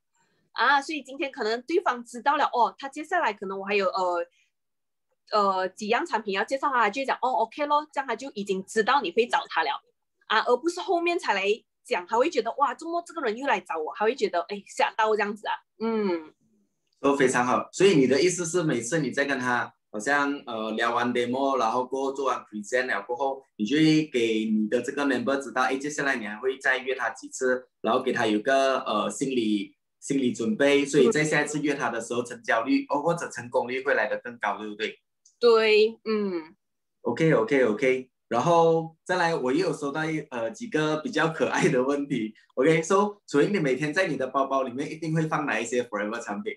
[0.54, 4.26] 啊，所以今天可能对方知道了哦，他接下来可能我还有呃
[5.32, 9.70] 呃几样产品要介绍他，就讲哦 OK 咯，这样他就已经知道你会找他了
[10.28, 11.46] 啊，而不是后面才来
[11.86, 16.34] 讲，他会觉得哇，周末这个人又来找我，他会觉得哎吓到这样子啊，嗯，
[17.00, 17.70] 都非常好。
[17.72, 29.74] 所以你的意思是，每次你在跟他好像呃聊完 demo，然后过后做完 present 了过后，你就会给你的这个 member 知道，哎，接下来你还会再约他几次，然后给他有个呃心理。
[30.02, 35.00] 心理准备，所以在下一次约他的时候，成交率哦或者成功率会来得更高，对不对？
[35.40, 36.54] 对，嗯。
[37.04, 42.34] OK OK OK，然后再来，我又有收到一呃几个比较可爱的问题。
[42.54, 46.54] OK，So，所以你每天在你的包包里面一定会放哪一些 Forever 产品？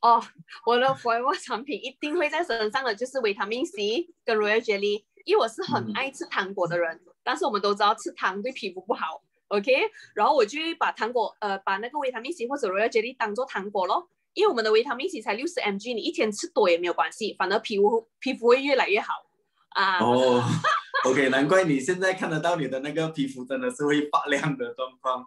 [0.00, 0.22] 哦，
[0.66, 9.22] 我的 Forever 产品一定会在身上的就是维他命 C 跟 Royal Jelly，因为我是很爱吃糖果的人，但是我们都知道吃糖对皮肤不好。
[9.48, 9.72] OK，
[10.14, 19.12] 然后我就把糖果，呃，把那个维他命 C 或者 Royal Jelly 当做糖果咯，因为我们的维他命 C 才六十 mg，你一天吃多也没有关系，反而皮肤皮肤会越来越好
[19.70, 19.98] 啊。
[19.98, 20.42] 哦
[21.04, 25.26] ，OK， 难怪你现在看得到你的那个皮肤真的是会发亮的状况。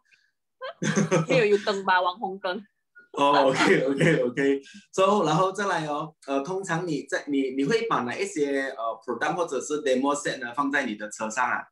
[1.30, 2.66] 没有有灯吧，网红灯。
[3.18, 11.64] 哦，OK，OK，OK，So，然后再来哦，呃，通常你在你你会把哪一些呃 product 或者是 demo set 呢放在你的车上啊？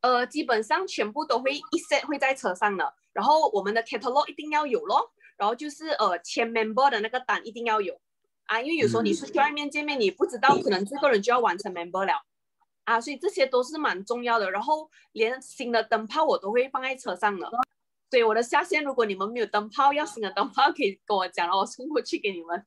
[0.00, 8.00] 呃，基本上全部都会一 set 会在车上的，然后我们的 catalog 一定要有咯，然后就是呃签 member 的那个单一定要有
[8.46, 12.12] 啊，因为有时候你是去外面见面，你不知道可能这个人就要完成 member 了
[12.84, 14.50] 啊，所以这些都是蛮重要的。
[14.50, 17.50] 然后连新的灯泡我都会放在车上的
[18.10, 22.64] 所以我的下线，如果你们没有灯泡，要新的灯泡可以跟我讲，然后我送过去给你们。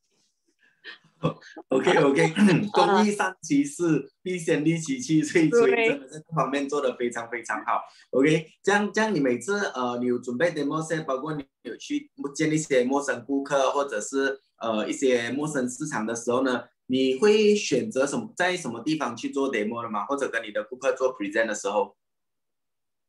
[1.69, 2.33] OK OK，
[2.71, 7.81] 公益善其事，必先利其器，所以所以真的在这方面做的非常非常好。
[8.11, 20.05] OK，这样这样你每次呃你有准备 demo set，包括你有去见一些陌生顾客或者是呃一些陌生市场的时候呢，你会选择什么在什么地方去做 demo 的吗？
[20.05, 21.95] 或者跟你的顾客做 present 的时候？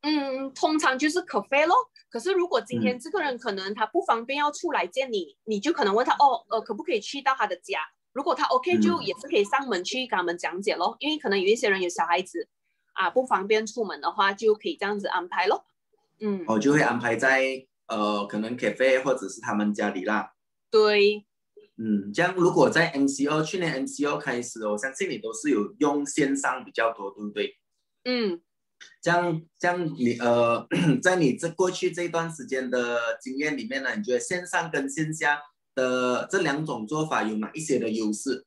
[0.02, 1.74] 嗯，通常就是可飞咯。
[2.10, 7.78] 可是如果今天这个人可能他不方便要出来见你，你就可能问他哦，呃，可不可以去到他的家？
[8.12, 10.96] 如果他 OK，就也是可以上门去跟他们讲解咯。
[11.00, 12.48] 因为可能有一些人有小孩子
[12.92, 15.64] 啊，不方便出门的话，就可以这样子安排咯。
[16.20, 20.32] 嗯，我就会安排在呃，可能 cafe 或者是他们家里啦。
[20.70, 21.24] 对。
[21.78, 27.56] 嗯，这样如果在 MCO 去年 MCO 开始，我相信你都是有用线上比较多，对不对？
[28.04, 28.40] 嗯。
[29.00, 30.66] 这样，这样你呃，
[31.00, 35.40] 在你这过去这段时间的经验里面呢，你觉得线上跟线下
[35.74, 38.44] 的这两种做法有哪一些的优势？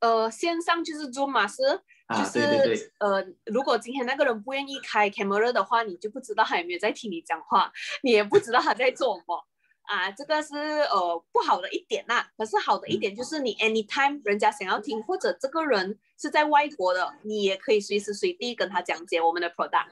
[0.00, 1.62] 呃，线上就是做嘛是，
[2.08, 7.70] 就是呃，如果今天那个人不愿意开 camera 的话，你就不知道他有没有在听你讲话，
[8.02, 9.46] 你也不知道他在做什么。
[9.82, 12.24] 啊，这个是呃不好的一点呐。
[12.38, 19.88] 可是好的一点就是你 anytime 人家想要听，或者这个人是在外国的，你也可以随时随地跟他讲解我们的 product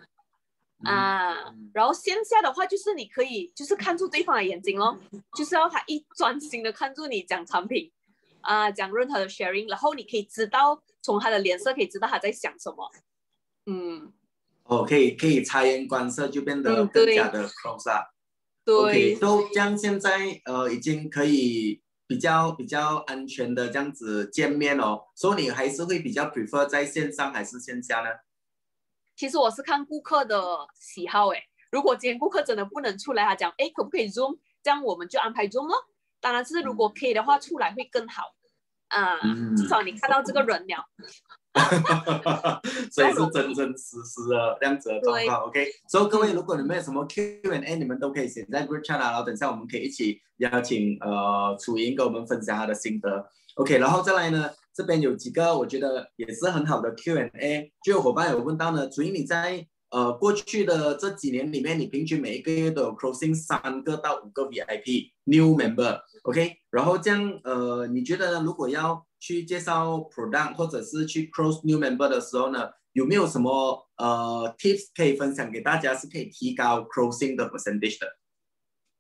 [0.85, 1.55] 啊。
[1.73, 4.99] 然后线下的话，就是你可以就是看住对方的眼睛咯，
[5.37, 7.91] 就是要他一专心的看住你讲产品
[8.41, 12.91] 啊，讲任何的 sharing，然后你可以知道从他的脸色可以知道他在想什么。
[13.67, 14.12] 嗯，
[14.64, 18.03] 哦，可以可以察言观色，就变得更加的 close 啊。
[18.64, 25.05] 对，都这样，现在呃已经可以比较比较安全的这样子见面哦。
[25.14, 28.11] 所以你还是会比较 prefer 在线上还是线下呢？
[29.18, 30.40] 其实我是看顾客的
[30.78, 31.42] 喜好诶。
[31.72, 35.74] 如果今天顾客真的不能出来，他讲哎可不可以 zoom，这样我们就安排 zoom 咯。
[36.20, 38.22] 当然是如果可以的话，出来会更好。
[38.87, 39.18] 啊，
[39.57, 40.87] 至少你看到这个人了。
[42.92, 45.66] 所以是真真实实的这样子的状况，OK。
[45.88, 53.78] 所以各位，如果你们有什么 Q&A，你们都可以写在 Group Chat 然后等下我们可以一起邀请呃楚莹跟我们分享他的心得，OK。
[53.78, 54.48] 然后再来呢，
[54.79, 66.59] 这边有几个我觉得也是很好的 Q&A，就有伙伴有问到呢，楚莹你在呃过去的这几年里面，你平均每一个月都有 closing 三个到五个 VIP new member，OK。
[66.71, 78.07] 然后这样呃，你觉得如果要去介绍 product 或者是去 close new member 的时候呢，有没有什么呃 tips 可以分享给大家，是可以提高 closing 的 percentage 的？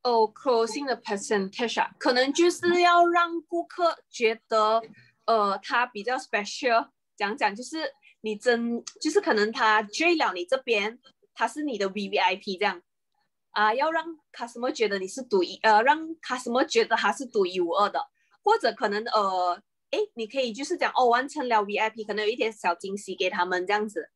[0.04, 4.80] 哦，closing 的 percentage 啊，可能就是要让顾客觉得
[5.28, 10.98] 呃他比较 special，讲讲就是你真就是可能他追了你这边，
[11.32, 12.82] 他是你的 V V I P 这样
[13.50, 18.00] 啊，要让 customer 觉得你是独一呃，让 customer 觉得他是独一无二的，
[18.42, 19.62] 或者可能呃。
[19.90, 24.10] 哎，你可以就是讲哦，完成了 VIP，可能有一点小惊喜给他们这样子，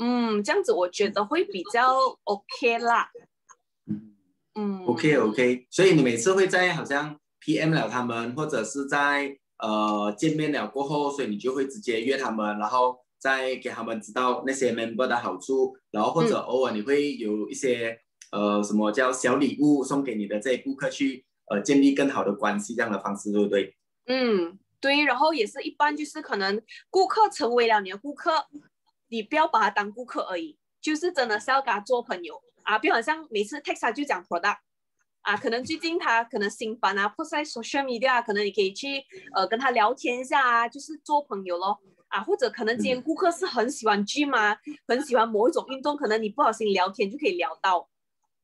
[0.00, 3.12] 嗯，这样子我觉得会比较 OK 啦。
[3.86, 4.16] 嗯
[4.56, 17.98] 嗯，OK OK，所以你每次会在好像 PM 了他们，或者是在呃见面了过后，所以你就会直接约他们，然后再给他们知道那些 member 的好处，然后或者偶尔你会有一些
[18.32, 23.76] 呃什么叫小礼物送给你的这些顾客去呃建立更好的关系这样的方式，对不对？
[24.06, 24.58] 嗯。
[24.78, 28.46] 对，然后也是一般，就是可能顾客成为了你的顾客，
[29.08, 32.78] 你不要把他当顾客而已，就是真的是要跟他做朋友啊！
[32.78, 34.58] 比如好像每次 text 他就讲 product
[35.26, 39.02] 啊，可能最近他可能新版啊，post 在 social media，可能你可以去
[39.34, 47.88] 呃跟他聊天一下啊，就是做朋友咯啊，或者可能今天顾客是很喜欢 gym 啊，很喜欢某一种运动，可能你不小心聊天就可以聊到。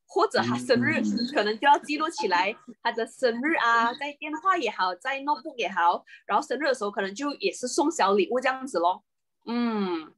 [0.09, 1.01] 或者他生日，
[1.33, 9.05] 可能就要记录起来他的生日啊，在电话也好，在 notebook 也好，然后生日的时候可能就也是送小礼物这样子咯。
[9.47, 10.13] 嗯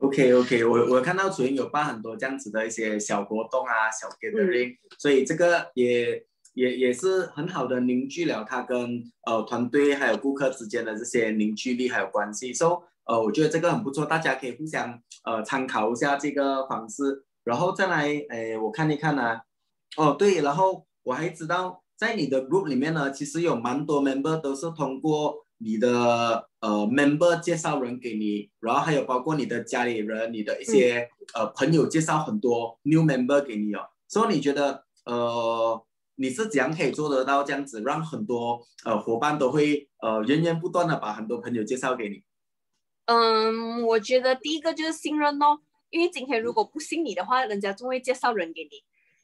[0.00, 12.52] ，OK OK，我我看到主人有办很多这样子的一些小活动啊，小 gathering，所以这个也也也是很好的凝聚了他跟呃团队还有顾客之间的这些凝聚力还有关系。
[12.52, 17.24] So 呃，我觉得这个很不错，大家可以互相呃参考一下这个方式。
[17.42, 19.40] 然后再来，诶，我看一看呢。
[19.96, 33.82] 哦，对，然后我还知道，在你的 group 里面呢，其实有蛮多 member 都是通过你的呃 member 介绍人给你，然后还有包括你的家里人、你的一些呃朋友介绍很多 new member 给你哦。
[34.08, 35.84] 所以你觉得，呃，
[36.16, 42.22] 你是怎样可以做得到这样子，让很多呃伙伴都会呃源源不断的把很多朋友介绍给你？
[43.04, 45.60] 嗯，我觉得第一个就是信任哦。
[45.90, 48.70] 因为今天如果不信你的话，人家就会介绍人给你。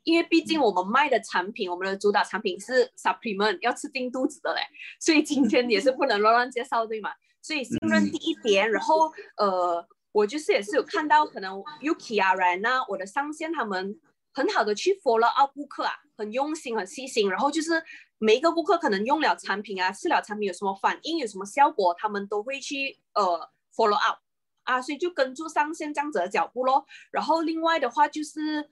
[0.07, 4.61] 因为毕竟我们卖的产品，我们的主打产品是 supplement，要吃进肚子的嘞，
[5.01, 7.11] 所以今天也是不能乱乱介绍，对吗？
[7.43, 14.01] 所以信任第一点，然后呃，我就是也是有看到可能 Yuki 啊、Ran 啊，我的上线他们
[14.33, 17.83] 很好的去 follow up 顾客啊，很用心、很细心，然后就是
[18.19, 24.19] 每一个顾客可能用了产品啊、试了产品有什么反应、有什么效果，他们都会去呃 follow up
[24.63, 26.87] 啊，所以就跟住上线这样子的脚步咯。
[27.11, 28.71] 然后另外的话就是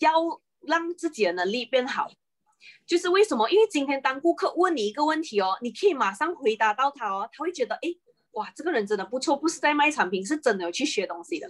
[0.00, 0.12] 要
[0.60, 2.10] 让自己的能力变好。
[2.86, 3.48] 就是为什么？
[3.50, 7.94] 因为今天当顾客问你一个问题哦，你可以马上回答到他哦，他会觉得哎，
[8.32, 11.48] 哇，这个人真的不错，不是在卖产品，是真的有去学东西的。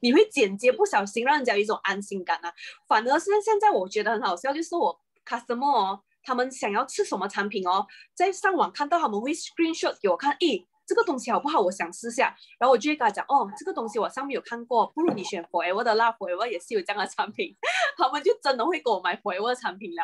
[0.00, 2.52] 你会间接不小心让人家有一种安心感啊。
[2.86, 11.60] 反而是现在我觉得很好笑，就是我 customer 哦，他们想要吃什么产品哦，在上网看到他们会 screenshot 给我看，诶，这个东西好不好？
[11.60, 17.56] 我想试下，然后我就会跟他讲，哦，这个东西我上面有看过，不如你选 Forever 的啦，Forever 也是有这样的产品，
[17.98, 20.02] 他们就真的会给我买 Forever 产品了。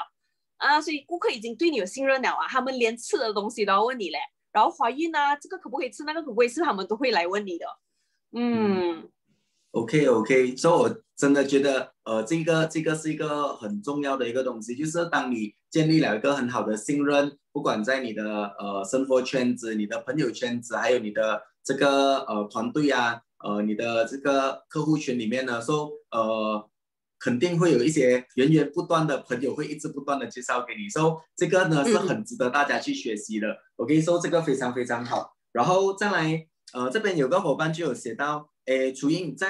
[0.57, 4.19] 啊，所以顾客已经对你有信任了啊，他们连吃的东西都要问你嘞，
[4.53, 7.67] 然后怀孕啊，这个可不可以吃，那个可不可以吃，他们都会来问你的。
[8.35, 9.09] 嗯
[9.73, 18.25] ，OK OK，所以我真的觉得，呃，这个这个是一个很重要的一个东西，就是当你建立了一个很好的信任，不管在你的
[18.59, 26.69] 呃生活圈子、你的朋友圈子，还有你的这个呃团队啊，呃你的这个客户群里面呢，说呃。
[27.25, 33.47] 肯定会有一些源源不断的朋友会一直不断的介绍给你，说这个呢是很值得大家去学习的。
[33.77, 35.33] 我跟你说这个非常非常好。
[35.53, 39.49] 然后再来，呃，这边有个伙伴就有写到，诶，楚英在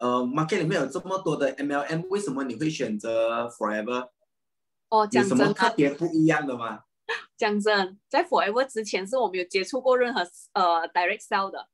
[0.00, 4.08] 呃 market 里面有这么多的 MLM，为什么你会选择 Forever？
[4.90, 6.84] 哦，有什么特别不一样的吗？
[7.36, 10.20] 讲真，在 Forever 之前是我没有接触过任何
[10.52, 11.68] 呃 direct sell 的，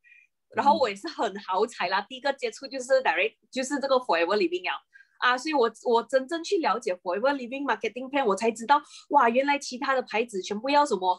[0.55, 4.79] 然后我也是很好彩啦，第一个接触就是 direct，就是这个 Forever 里面啊。
[5.21, 11.19] 啊，所以我我真正去了解 Forever Living Marketing Plan，我才知道，哇，原来其他的牌子全部要什么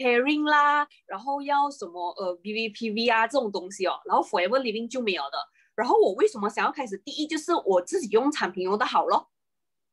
[0.00, 5.36] Pairing 啦，然后要什么呃 BVPV 啊这种东西哦，然后 Forever Living 就没有的。
[5.74, 6.96] 然后我为什么想要开始？
[6.98, 9.28] 第一就是我自己用产品用的好咯。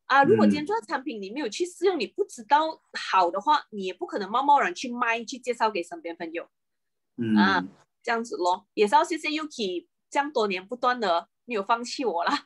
[0.06, 6.48] 啊，如果今天这个产品你没有去试用，你不知道好的话，你也不可能贸贸然去卖去介绍给身边朋友。
[7.18, 7.62] 嗯，啊，
[8.02, 12.46] 这样子咯，也是要谢谢 Yuki 这样多年不断的没有放弃我啦。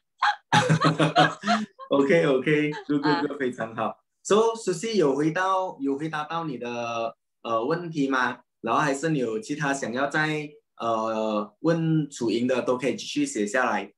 [1.89, 3.95] OK OK，哥哥哥非常好。
[4.24, 8.44] So，Susie 有回到有回答到你的呃问题吗？
[8.62, 13.94] 然后还是你有其他想要再呃问楚莹的，都可以继续写下来。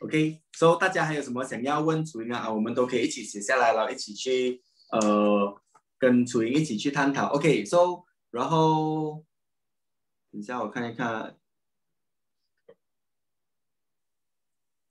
[0.00, 2.50] OK，So 大家还有什么想要问楚莹啊？
[2.52, 5.60] 我们都可以一起写下来了，一起去呃
[5.98, 7.26] 跟楚莹一起去探讨。
[7.34, 9.24] OK，So 然后
[10.30, 11.36] 等一下我看一看。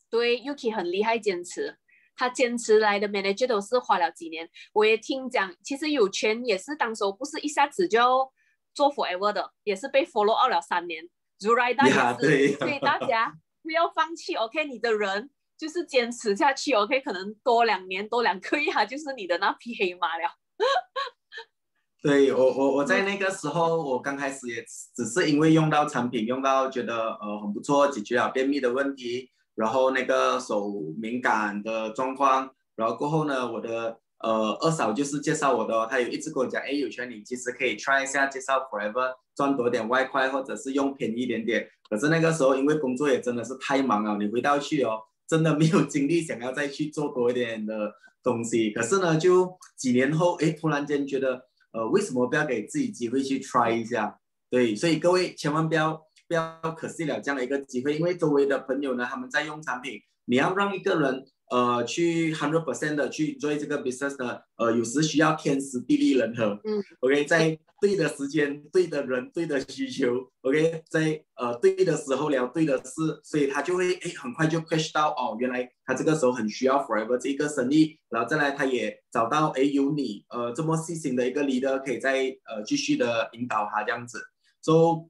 [0.09, 1.77] 对，Yuki 很厉害，坚持。
[2.17, 4.49] 他坚持来的 manager 都是花了几年。
[4.73, 8.29] 我也听讲，其实有权也是当时不是一下子就
[8.73, 11.07] 做 forever 的，也是被 follow out 了三年。
[11.39, 14.33] 如来大也是，所以大家不要放弃。
[14.35, 16.73] OK，你的人就是坚持下去。
[16.73, 20.31] OK，可能多两年多两个月，就是你的那匹黑马了。
[22.01, 24.63] 对我我我在那个时候，我刚开始也
[24.95, 29.31] 只是因为用到产品，用到觉得呃很不错，解决了便秘的问题。
[29.57, 41.67] 然后那个手敏感的状况，然后过后呢，我的呃二嫂就是介绍我的，她有一直跟我讲，哎，有权你其实可以 try 一下介绍 Forever 赚多点外快，或者是用便宜一点点。
[41.89, 47.91] 可是那个时候因为工作也真的是太忙了，你回到去哦，真的没有精力想要再去做多一点的
[48.21, 48.69] 东西。
[48.69, 51.41] 可是呢，就几年后，哎，突然间觉得，
[51.71, 54.19] 呃，为什么不要给自己机会去 try 一下？
[54.51, 56.06] 对，所以各位千万不要。
[56.27, 66.59] 不要可惜了这样的一个机会，因为周围的朋友呢，他们在用产品，你要让一个人呃去 hundred percent 的去做这个 business 呢，呃，有时需要天时地利人和。
[66.65, 84.19] 嗯，OK，在对的时间、对的人、对的需求，OK，在呃对的时候聊对的事，所以他就会哎很快就 catch 到哦，原来他这个时候很需要 forever 这一个生意，然后再来他也找到哎有你呃这么细心的一个 leader 可以再呃继续的引导他这样子
[84.61, 85.07] ，so。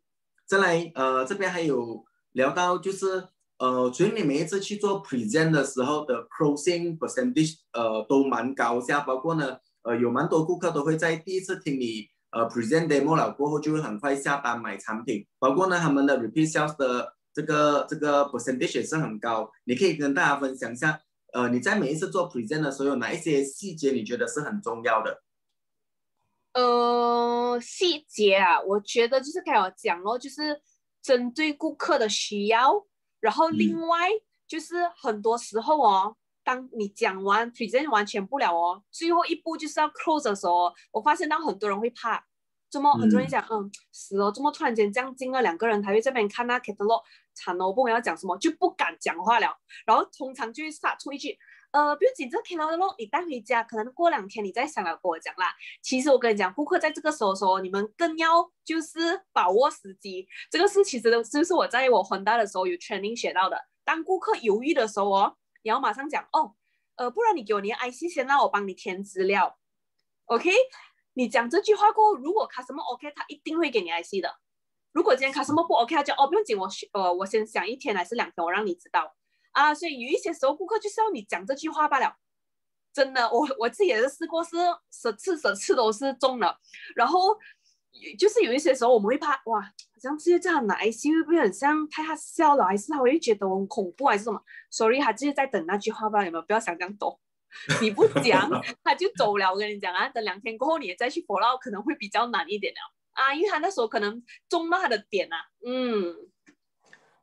[0.47, 3.27] 再来，呃，这边还有聊到，就是
[3.59, 9.01] 呃，所以你每一次去做 present 的时候的 closing percentage，呃，都蛮高下。
[9.01, 15.25] 包括呢，呃，有蛮多顾客都会在第一次听你呃 present demo 了过后，就会很快下单买产品。
[15.37, 19.51] 包括呢，他们的 repeat sales 的这个这个 percentage 也是很高。
[19.65, 20.97] 你可以跟大家分享一下，
[21.33, 25.23] 呃，你在每一次做 present 的时候，有哪一些细节你觉得是很重要的？
[26.57, 30.59] 呃，细节啊，我觉得就是该我讲咯，就是
[31.03, 32.83] 针对顾客的需要，
[33.19, 34.09] 然后另外
[34.47, 42.25] 就是很多时候哦，当你讲完 present 完全不了哦，最后一步就是要 close 的时候，我发现到很多人会怕，
[42.71, 47.03] 怎么很多人讲嗯死了，怎么突然间这样进了两个人他会这边看那 catalog，
[47.35, 49.55] 惨了，我不管要讲什么就不敢讲话了，
[49.85, 51.37] 然后通常就会撒出一句。
[51.71, 55.53] 呃，不用紧，这 catalog 你带回家，可能过两天你再想来跟我讲啦。
[55.81, 60.27] 其实我跟你讲，顾客在这个时候说，你们更要就是把握时机。
[60.49, 63.59] 这个是其实就是我在我混搭的时候有 training 学到的。
[63.83, 66.55] 当顾客犹豫的时候哦，你要马上讲哦，
[66.95, 69.59] 呃，不然你给我你的 IC 先，让我帮你填资料。
[70.25, 70.49] OK，
[71.13, 74.39] 你讲这句话过后，如果 customer OK，他一定会给你 IC 的。
[74.93, 79.15] 如果今天 customer 不 OK，他就哦不用紧，我呃我先想一天还是两天，我让你知道。
[79.57, 82.15] 啊，所以有一些时候顾客就是要你讲这句话罢了，
[82.93, 84.51] 真的，我我自己也是试过，是
[84.91, 86.59] 十次十次都是中了。
[86.95, 87.35] 然后
[88.19, 94.39] 就是有一些时候我们会怕，哇，好像直接这样拿 IC 会不会很像太笑了，还是他会觉得很恐怖，还是什么
[94.69, 96.43] ？Sorry，他就是在等那句话罢了，你们？
[96.45, 97.19] 不要想这样多，
[97.81, 98.47] 你不讲
[98.83, 99.51] 他就走了。
[99.51, 102.79] 我跟你讲啊，等两天过后你再去 follow 可能会比较难一点了
[103.13, 106.29] 啊，因为他那时候可能中到他的点啊，嗯。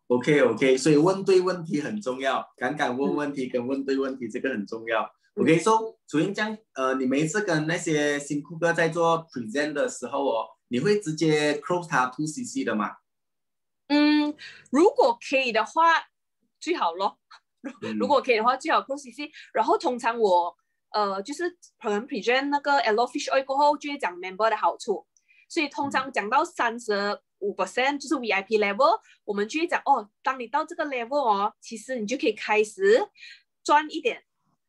[0.09, 5.11] OK OK，所以问对问题很重要，敢敢问问题跟问对问题这个很重要。
[5.37, 12.91] OK，说楚英江，呃，你每一次跟那些新顾客在做 present 的时候哦，你会直接 close 他 to CC 的吗？
[13.89, 14.35] 嗯，
[14.71, 15.83] 如果可以的话
[16.61, 17.19] 最好咯。
[17.99, 19.31] 如果可以的话最好 close CC。
[19.55, 20.55] 然后通常我
[20.93, 21.51] 呃就是
[21.81, 25.07] 可能 present 那个 a l o Fish Oil 过后就会讲 member 的好处，
[25.49, 27.19] 所以通常讲到三十。
[27.45, 33.07] 五 percent 就是 VIP level，我们就会讲哦，当你到这个 level 哦，其实你就可以开始
[33.63, 34.23] 赚一点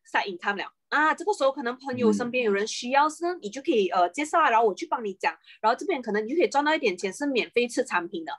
[0.05, 1.13] side income 了啊。
[1.13, 8.33] 这个时候可能朋友身边有人需要是，你就可以呃介绍，然后我去帮你讲，然后这边可能你就可以赚到一点钱，是免费吃产品的。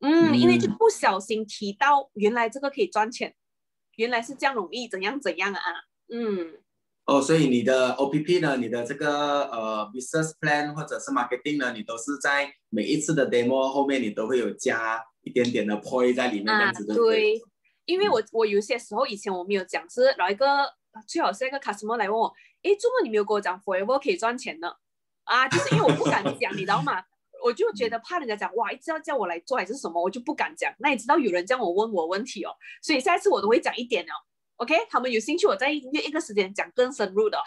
[0.00, 3.34] 嗯，因为就不小心提到原来这个可以赚钱，
[3.96, 5.60] 原来是这样容易，怎样怎样啊？
[6.08, 6.58] 嗯。
[7.06, 16.94] 哦，所以你的 OPP 呢，你的这个呃 business plan 或者是 marketing 呢，你都是在每一次的 demo 后面，你都会有加一点点的 point 在里面，这样子的。
[16.96, 17.40] 对，
[17.84, 20.46] 因为我我有些时候以前我没有讲，是然后一个
[21.06, 22.26] 最好是一个 customer 来问我，
[22.62, 24.72] 诶，怎么你没有跟我讲 forever 可以赚钱呢？
[25.22, 27.00] 啊，就是因为我不敢讲，你知道吗？
[27.44, 30.74] 我就觉得怕人家讲哇，一直要叫我来做还是什么，我就不敢讲。
[30.80, 32.50] 那你知道有人叫我问我问题哦，
[32.82, 34.14] 所以下一次我都会讲一点哦。
[34.56, 37.38] OK，他们有兴趣，我再约一个时间讲更深入的。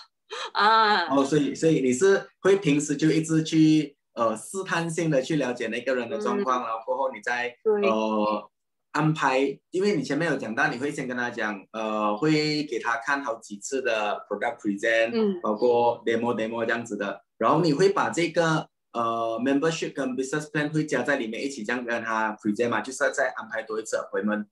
[0.54, 1.08] 啊。
[1.08, 8.52] 哦，所以所以你是会平时就一直去呃试探性的去了解那个人的状况，然后过后你再呃
[8.92, 9.40] 安排，
[9.72, 24.48] 因为你前面有讲到，你会先跟他讲，呃，会给他看好几次的 product present，嗯，包括 demo demo 这样子的，然后你会把这个呃 membership 跟 business plan 会加在里面一起这样跟他 present 嘛，就是要再安排多一次会们，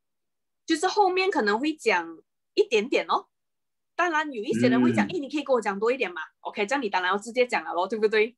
[0.65, 2.17] 就是后面可能会讲。
[2.57, 3.27] 一点点哦，
[3.95, 8.35] 当然有一些人会讲，哎，你可以跟我讲多一点嘛？OK，这样你当然要直接讲了咯，对不对？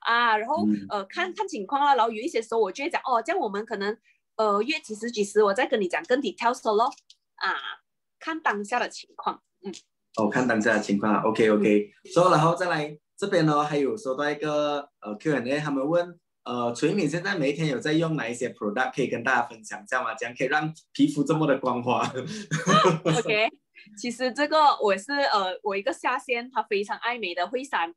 [0.00, 3.96] 啊，然后呃，看看情况啦，然后有一些时候我就会讲，哦，这样我们可能
[4.36, 6.92] 呃约几时几时，我再跟你讲更 details 咯。
[7.36, 7.54] 啊，
[8.20, 9.72] 看当下的情况，嗯。
[10.18, 16.18] 哦，看当下的情况啊，OK OK，所以然后再来这边呢，还有收到一个呃 Q&A，他们问。
[16.46, 20.14] 呃，锤敏现在每一天有在用哪一些 product 可以跟大家分享一下吗？
[20.14, 22.08] 这样可以让皮肤这么的光滑。
[23.18, 23.48] OK，
[23.98, 27.92] 其实这个我是呃，我一个下线，他非常爱美的惠山。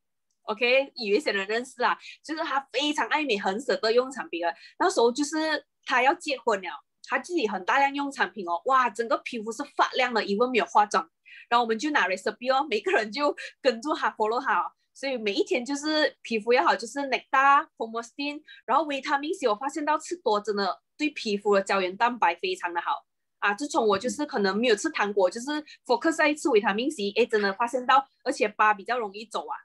[0.46, 4.52] OK，有一些人认识啊，就是他非常爱美，很舍得用产品啊。
[4.80, 6.70] 那时候就是他要结婚了，
[7.08, 11.08] 他自己很大量用产品哦，哇，整个皮肤是发亮的，因为没有化妆。
[11.50, 14.74] 然后我们就拿 recipe 哦，每个人就跟住他 follow 他。
[14.94, 23.06] 所以每一天就是皮肤也好，就是 Nectar、f o m o s t i n 然后维他命 C，我发现到吃多真的对皮肤的胶原蛋白非常的好
[23.40, 23.54] 啊。
[23.54, 29.56] 自从我就是可能没有吃糖果，就是 focus 在吃维他命 C，哎，真的发现到，而且疤比较容易走啊。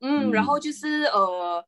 [0.00, 1.66] 嗯，然后就是呃，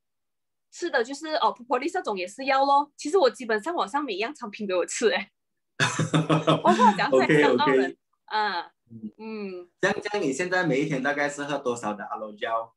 [0.70, 2.92] 吃的就是哦普普利这种也是要咯。
[2.96, 5.30] 其实我基本上网上每一样产品都有吃哎。
[6.62, 8.70] 我怕讲太伤到人啊。
[9.18, 9.68] 嗯。
[9.80, 12.72] 这样这样，你现在每一天大概是喝多少的阿罗胶？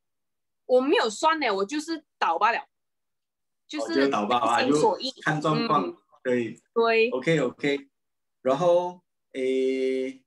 [0.66, 2.60] 我没有算呢，我就是倒罢了，
[3.68, 4.74] 就是倒罢啊，就
[5.22, 7.88] 看状况，对对，OK OK，
[8.42, 9.02] 然后
[9.34, 10.24] 诶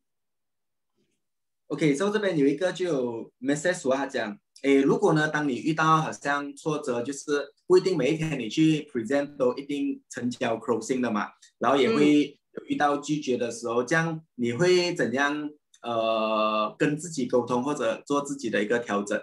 [1.66, 15.50] ，OK，所以这边有一个就有 message 说他讲，诶，如果呢，当你遇到好像挫折，就是不一定每一天你去 present 都一定成交 closing 的嘛，然后也会有遇到拒绝的时候，这样你会怎样
[15.82, 19.20] 呃跟自己沟通或者做自己的一个调整？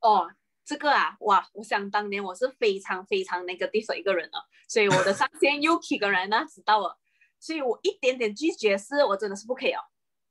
[0.00, 0.30] 哦，
[0.64, 1.46] 这个啊，哇！
[1.52, 6.98] 我想当年我是非常非常那个 i s 一个人了，所以我的上线 Yuki 个人呢知道了，
[7.38, 9.80] 所以我一点点拒绝是，我真的是不可以哦。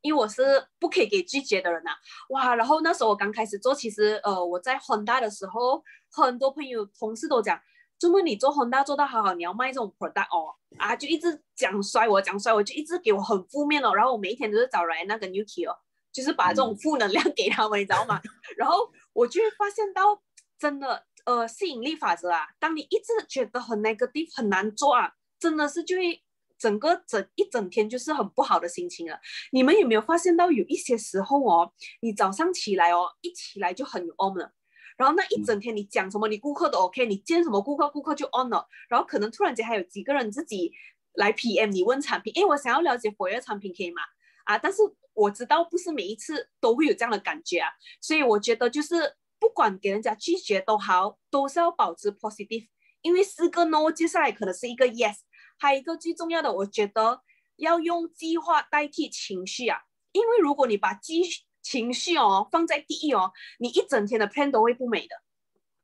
[0.02, 1.92] 因为我是不可以给拒绝的人呐。
[2.30, 7.60] 哇，然后那时候我刚开始做，其实呃我在 Honda 的时候，很多朋友同事都讲，
[8.00, 13.94] 怎么你做 Honda 做到好好，你要卖这种 product 哦，啊就一直讲衰我，讲衰我，就一直给我很负面哦。
[13.94, 15.76] 然后我每一天都是找来那个 Nuki 哦，
[16.14, 18.22] 就是把这种负能量 给他们，你知道吗？
[18.56, 18.90] 然后
[19.20, 20.22] 我就会发现到，
[20.58, 26.24] 真的呃吸引力法则啊，当你一直觉得很 negative 很难做啊，真的是就会。
[26.62, 29.18] 整个整一整天就是很不好的心情了。
[29.54, 34.52] 你们有没有发现到有一些时候哦，你早上起来哦，一起来就很 on 了，
[34.98, 40.74] 然后那一整天你讲什么，你顾客都 OK，你见什么顾客，顾客就 on 了，然后可能突然间还有几个人自己
[41.14, 44.02] 来 PM 你问产品，哎，我想要了解活跃产品可以吗？
[44.44, 44.82] 啊，但是
[45.20, 47.70] 我知道不是每一次都会有这样的感觉啊，
[48.02, 52.68] 所以我觉得就是不管给人家拒绝都好，都是要保持 positive，
[53.02, 55.18] 因为四个 no 接下来可能是一个 yes。
[55.58, 57.22] 还有一个最重要的，我觉得
[57.58, 59.82] 要用计划代替情绪啊，
[60.14, 61.22] 因为如果你把计
[61.62, 65.16] 情绪哦放在第一哦，你一整天的 plan 都会不美的，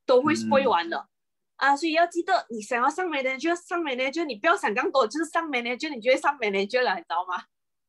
[0.05, 1.09] 都会 spoil 完的
[1.57, 7.43] 啊，所以要记得，你想要上 manager 上 manager，你不要想更多，就是上 manager，你就会上 manager 了，你知道吗？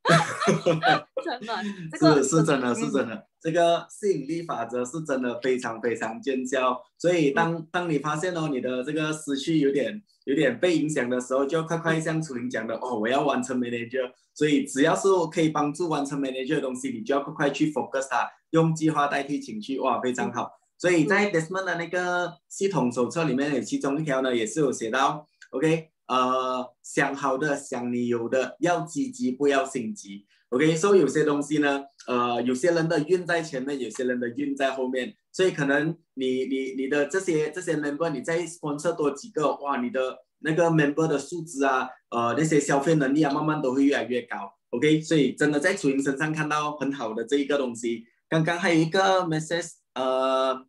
[1.25, 3.27] 真的，这个是是真的，是真的。
[3.41, 6.81] 这个吸引力法则是真的非常非常见效。
[6.99, 14.11] 所以当当你发现哦，你的这个思绪有点有点被影响的时候，就快快像楚林讲的哦，我要完成 manager。
[14.35, 20.51] 所以只要是可以帮助完成 manager 的东西，你就要快快去 focus 它，用计划代替情绪，哇，非常好。
[20.79, 25.91] 所以在 Desmond 的那个系统手册里面有其中一条呢，也是有写到，OK。
[26.07, 30.25] 呃，想好的，想你有的，要积极，不要心急。
[30.51, 44.37] OK，所以有些东西呢，呃，有些人的运在前面，有些人的运在后面，所以可能你你你的这些这些 member，你再 sponsor 多几个，哇，你的那个 member 的素质啊，呃，那些消费能力啊，慢慢都会越来越高。
[44.71, 48.05] OK，所以真的在楚云身上看到很好的这一个东西。
[48.29, 50.67] 刚刚还有一个 message，呃。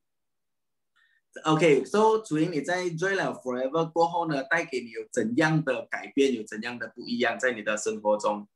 [1.44, 8.48] OK，so 主英你在做了 Forever 过后呢，带给你有怎样的改变，有怎样的不一样在你的生活中？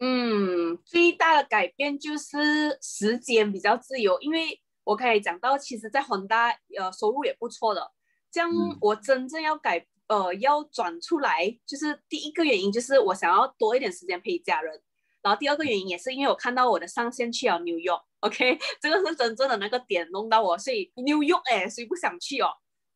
[0.00, 7.90] 嗯，最大的改变就是时间比较自由，因为我可以讲到，其实在恒大呃收入也不错的。
[8.30, 8.50] 这样
[8.80, 14.80] 我真正要改呃要转出来，就是第一个原因就是我想要多一点时间陪家人。
[15.20, 22.48] 然后第二个原因也是因为我看到我的上线去了 New York York，OK，这个是真正的那个点弄到我，所以 New York 哎，谁不想去哦？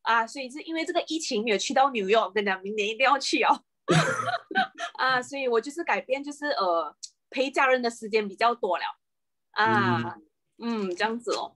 [0.02, 3.62] 啊，所以是因为这个疫情没有去到 New York，跟你讲，明年一定要去哦。
[4.98, 6.94] 啊，所以我就是改变，就是呃
[7.30, 8.84] 陪家人的时间比较多了。
[9.52, 10.16] 啊，
[10.58, 11.54] 嗯，这样子哦。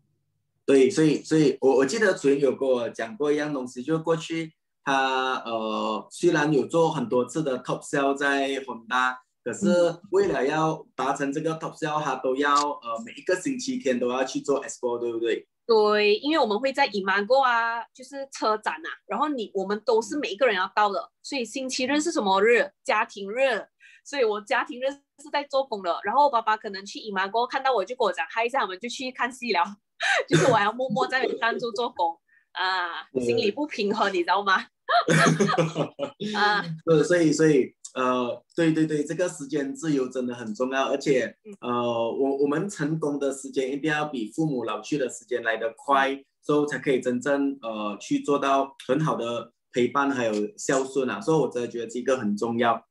[0.65, 4.55] 对，所以所以我我记得主任有跟我讲过一样东西，就是过去
[4.85, 9.26] 他呃虽然有做很多次的 Top Sell 在宏大。
[9.47, 9.69] 可是
[10.11, 15.47] 为了要达成这个 top sale，他都要呃每一个星期天都要去做 expo，对不对？
[15.65, 22.69] 对，因为我们会在 a g o 啊，就是车展呐，然后你我们都是每一个人要到的，所以星期日是什么日？
[22.83, 23.65] 家庭日，
[24.05, 24.91] 所以我家庭日
[25.23, 25.97] 是在做工的。
[26.03, 29.63] 然后爸爸可能去 a g o 看到我就跟我讲嗨一下，我们就去看戏了，
[30.29, 32.19] 就是我还要默默在当中做工
[32.51, 34.55] 啊，心里不平衡，你知道吗？
[36.35, 37.76] 啊， 对，所以所以。
[37.97, 52.87] 呃，对对对，这个时间自由真的很重要，而且呃，我我们成功的时间一定要比父母老去的时间来得快，所以才可以真正呃去做到很好的陪伴还有孝顺啊，所以我真的觉得这个很重要。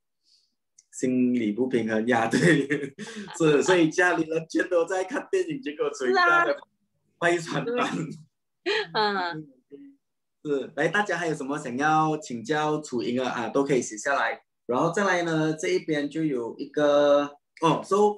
[0.92, 2.96] 心理不平衡呀， 对，
[3.38, 6.56] 是，所以家里人全都在看电影，结果谁家的
[7.20, 7.76] 拍传单？
[8.96, 9.48] 嗯，
[10.44, 14.45] 是，来，大家还有什么想要请教楚英儿啊，都可以写下来。
[14.66, 18.18] 然后再来呢，这一边就有一个哦，so，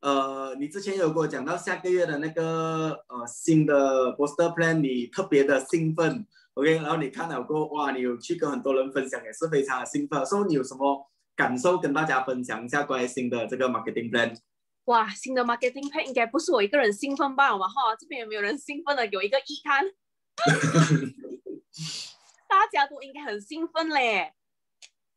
[0.00, 14.34] 呃，你之前有跟我讲到下个月的那个呃新的 booster plan，你特别的兴奋，OK，然后你看了过哇，你有去跟很多人分享，也是非常的兴奋，所以你有什么感受跟大家分享一下关于新的这个 marketing plan？
[14.86, 17.56] 哇，新的 marketing plan 应该不是我一个人兴奋吧？
[17.58, 19.04] 嘛哈，这边有没有人兴奋的？
[19.08, 19.84] 有一个一看，
[22.48, 24.32] 大家都应该很兴奋嘞。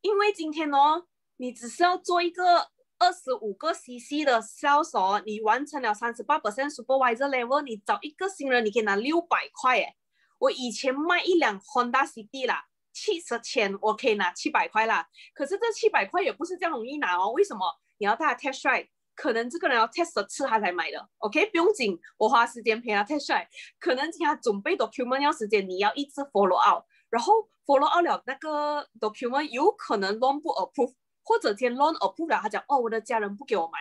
[0.02, 1.06] 因为今天哦，
[1.38, 9.96] 你只是要做一个二十五个 CC 的销售，你完成了三十八 percent supervisor level，你找一个新人，你可以拿六百块诶。
[10.38, 15.08] 我以前卖一辆 Honda CD 啦，七十千我可以拿七百块啦。
[15.34, 17.32] 可是这七百块也不是这样容易拿哦。
[17.32, 17.66] 为什么？
[17.98, 21.10] 你要他 test drive，可能这个人要 test 次他才买的。
[21.18, 23.48] OK，不用紧，我花时间陪他 test drive，
[23.78, 27.50] 可能他准备 document 要时间，你要一直 follow out，然后。
[27.70, 30.92] follow 二了那个 document 有可能 loan 不 approve，
[31.22, 33.78] 或者天 loan approve 了，他讲哦我的家人不给我买，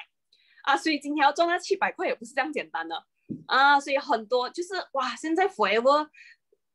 [0.65, 3.03] 啊，所以今天要赚那七百块也不是这样简单的
[3.47, 6.07] 啊，所以很多就是哇，现在 forever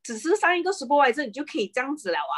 [0.02, 2.34] 只是上一个 supervisor 你就可以这样子了啊，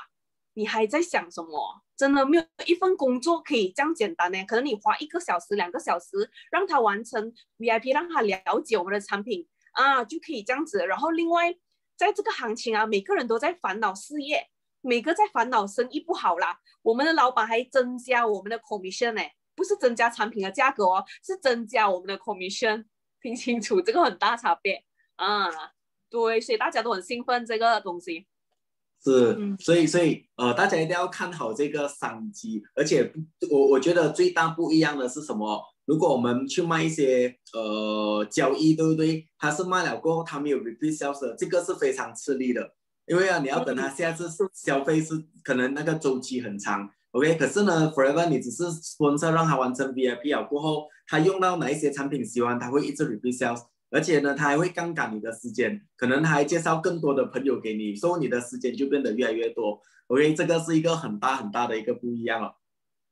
[0.53, 1.83] 你还在想什么？
[1.97, 4.45] 真的没有一份工作可以这样简单呢？
[4.45, 10.87] 可能你花一个小时、两个小时让他完成 VIP，让他了解我们的产品啊，就可以这样子。
[10.87, 11.57] 然后另外，
[11.97, 14.49] 在这个行情啊，每个人都在烦恼事业，
[14.81, 16.61] 每个在烦恼生意不好啦。
[16.83, 19.23] 我们的老板还增加我们的 commission 呢，
[19.55, 22.85] 不是增加产品的价格哦，是增加我们的 commission。
[23.19, 24.85] 听清楚，这个很大差别
[25.17, 25.49] 啊。
[26.09, 28.25] 对，所以大家都很兴奋这个东西。
[29.03, 33.13] 是，所以所以呃，大家一定要看好这个商机，而且
[33.51, 35.61] 我我觉得最大不一样的是什么？
[35.87, 39.27] 如果我们去卖一些呃交易，对不对？
[39.39, 42.75] 他是卖了过后，他没有 repeat sales，这个是非常吃力的，
[43.07, 47.37] 因为啊，你要等他下次消费是可能那个周期很长，OK？
[47.37, 53.63] 可是呢，forever 你只是 sponsor 让他完成 VIP 了过后，他用到哪一些产品喜欢，他会一直 repeat sales。
[53.89, 59.81] 而且呢，他还会杠杆你的时间，可能他还介绍更多的朋友给你，所以你的时间就变得越来越多。
[60.09, 62.57] OK，这个是一个很大很大的一个不一样了。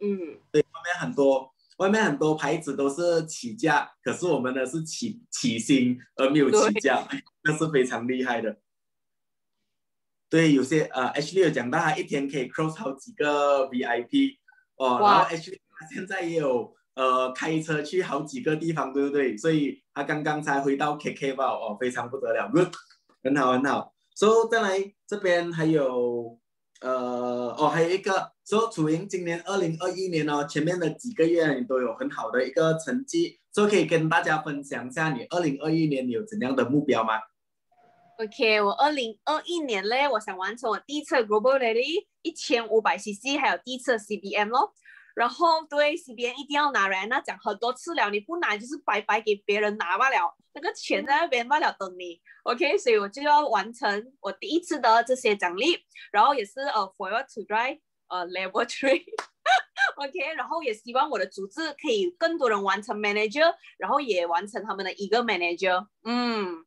[0.01, 7.07] 嗯，对，方面很多外面很多牌子都是起价，可是我们的是起起薪而没有起价，
[7.45, 8.59] 那是非常厉害的。
[10.29, 14.37] 对，有些呃，H 六有讲到他一天可以 cross 好几个 VIP
[14.77, 16.75] 哦，然后 H 六他现在也有。
[16.95, 19.37] 呃，开车去好几个地方，对不对？
[19.37, 22.72] 所以他刚刚才回到 KK 吧，哦，非常不得了，good，
[23.20, 23.93] 很好很好。
[24.14, 26.39] So 再来这边还有，
[26.85, 37.14] 呃，哦，还有一个，说楚莹今年二零二一年哦，前面的几个月你都有很好的一个成绩，所以可以跟大家分享一下你二零二一年你有怎样的目标吗
[38.18, 44.74] ？OK，我二零二一年嘞，我想完成我第一次 Global Rally 一千五百 CC，还有第一次 CBM 咯。
[45.15, 55.79] 然后对 C B N 一定要拿来，那讲很多次了，你不拿就是白白给别人拿罢了，那个钱在那边罢了等你，OK，所以我就要完成我第一次的这些奖励，
[56.11, 66.67] 然后也是呃 For you to drive 呃 level three，OK， 然后也希望我的组织可以更多人完成 manager，然后也完成他们的一个 manager，嗯。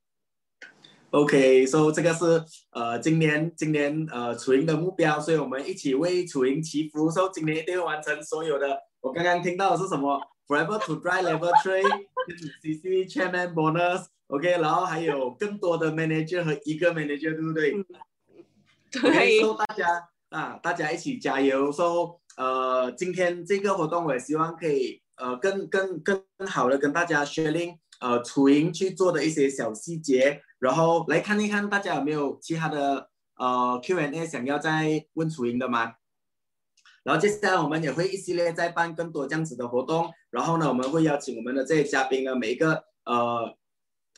[1.12, 8.78] OK，所以这个是呃今年今年呃楚莹的目标，所以我们一起为楚莹祈福，说今年一定会完成所有的。
[9.00, 17.72] 我刚刚听到的是什么？Forever to drive level three，CC chairman bonus，OK，然后还有更多的 manager 和一个 manager，对不对？
[18.92, 19.40] 对。
[19.40, 21.72] 说大家啊，大家一起加油。
[21.72, 27.78] 说呃，今天这个活动，我也希望可以呃更更更好的跟大家 sharing。
[28.00, 35.94] 呃，楚莹去做的一些小细节，然后来看一看大家有没有其他的呃 Q&A 想要再问楚莹的吗？
[37.04, 43.56] 然后接下来我们也会一系列再办更多这样子的活动，然后呢，我们会邀请我们的这些嘉宾呢，每一个呃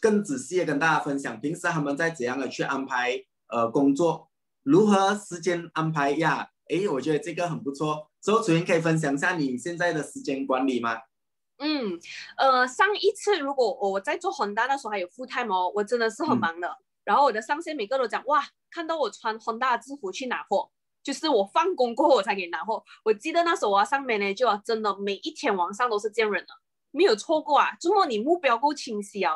[0.02, 4.30] 更仔细的跟大家分享平时他们在怎样的去安排呃工作，
[4.64, 6.50] 如何时间安排呀？
[6.70, 10.98] 诶，我觉得这个很不错，所以楚莹可以分享一下你现在的时间管理吗？
[11.60, 12.00] 嗯，
[12.38, 16.78] 呃，上一次如果我在做宏大的时候还有副太哦，我真的是很忙的。
[17.04, 20.70] 然后我的上线每个都讲哇，看到我穿宏大的制服去拿货，
[21.04, 22.84] 就是我放工过后我才给你拿货。
[23.04, 26.54] 我记得那时候我要上 manager 啊，真的每一天晚上都是见人的，
[26.92, 27.76] 没有错过啊。
[27.82, 29.34] 周末你目标够清晰啊，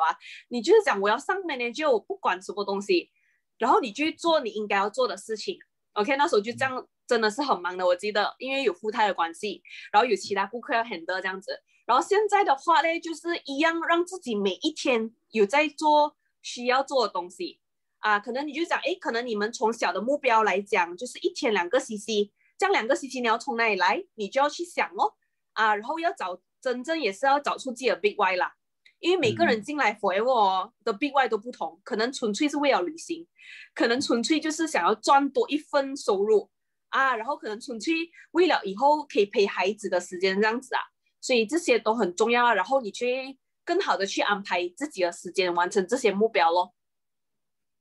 [0.48, 3.10] 你就是讲我要上 manager，我不管什么东西，
[3.58, 5.58] 然后你去做你应该要做的事情。
[5.94, 7.86] OK，那时候就这样，真的是很忙的。
[7.86, 11.62] 我记得因为有富太的关系，然后有其他顾客要 handle 这样子。
[11.86, 17.60] 然后现在的话呢，就是一样让自己每一天有在做需要做的东西
[17.98, 18.18] 啊。
[18.18, 25.12] 可能你就想，哎，可能你们从小的目标来讲，就是一天两个 CC，这样两个 CC 你要从哪里来，你就要去想哦
[25.52, 25.74] 啊。
[25.74, 28.54] 然后要找真正也是要找出自己的 Big Y 啦，
[29.00, 33.28] 因为每个人进来 Forever 的 Big Y 都不同，可能纯粹是为了旅行，
[33.74, 36.50] 可能纯粹就是想要赚多一份收入
[36.94, 37.92] 啊，然后可能纯粹
[38.30, 40.80] 为了以后可以陪孩子的时间这样子啊。
[41.20, 46.74] 所以这些都很重要啊，然后你去更好的去安排自己的时间，完成这些目标咯。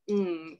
[0.08, 0.58] 嗯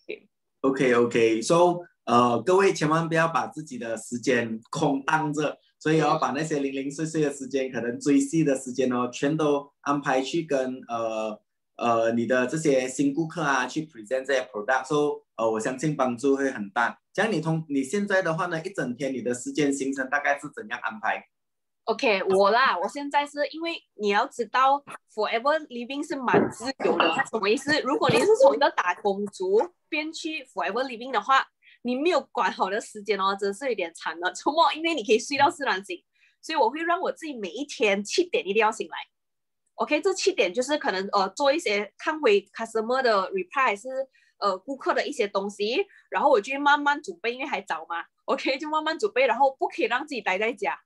[0.62, 11.42] ，OK OK，So 呃，各位千万不要把自己的时间空荡着，所以要把那些零零碎碎的时间，可能追戏的时间哦，全都安排去跟呃
[11.78, 17.00] 呃你的这些新顾客啊去 present 这些 product，所呃我相信帮助会很大。
[17.14, 21.24] 讲你通你现在的话呢，一整天你的时间行程大概是怎样安排
[21.84, 24.84] ？OK，我啦，我现在是因为你要知道
[25.14, 27.80] ，Forever Living 是蛮自由的，什么意思？
[27.82, 31.46] 如果你是从一个打工族变去 Forever Living 的话，
[31.84, 34.32] 你没有管好的时间哦，真是有点惨了。
[34.32, 36.04] 周末因为你可以睡到自然醒，
[36.42, 38.98] 所以我会让我自己每一天七点一定要醒来。
[39.76, 43.90] OK，这七点就是可能呃做一些看回 customer 的 reply 是
[44.38, 50.80] 呃顾客的一些东西，然后我就慢慢准备，因为还早嘛，OK 就慢慢准备，然后不可以让自己待在家，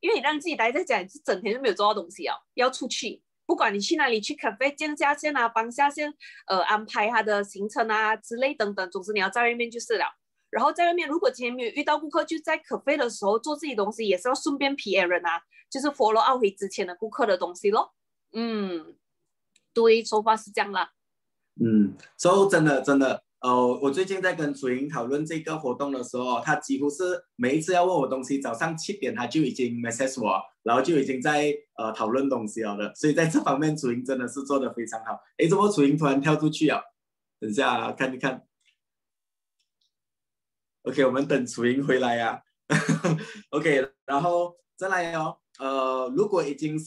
[0.00, 6.14] 因为你让自己待在家，你是整天就没有做到东西哦，要出去，不管你去哪里去咖啡见下线啊，帮下线
[6.46, 10.06] 呃安排他的行程啊之类等等，总之你要在外面就是了。
[10.50, 17.92] 然后在外面，如果今天没有遇到顾客，就在可飞的时候做自己东西，也是要顺便 P R 人啊，就是 follow 二回之前的顾客的东西咯。
[18.32, 18.96] 嗯，
[19.72, 20.92] 对，说法是这样啦。
[21.62, 32.92] 嗯，所以真的真的，呃，我最近在跟楚莹讨论这个活动的时候，他几乎是每一次要问我东西，早上七点他就已经 message 我，然后就已经在呃讨论东西了的。
[32.94, 35.20] 所以在这方面，楚莹真的是做的非常好。
[35.38, 36.80] 诶，怎么楚莹突然跳出去啊？
[37.38, 38.42] 等一下看一看。
[40.82, 42.42] OK，我们等楚莹回来呀。
[43.50, 45.36] OK，然后再来哦。
[45.60, 46.84] 呃，如果已经是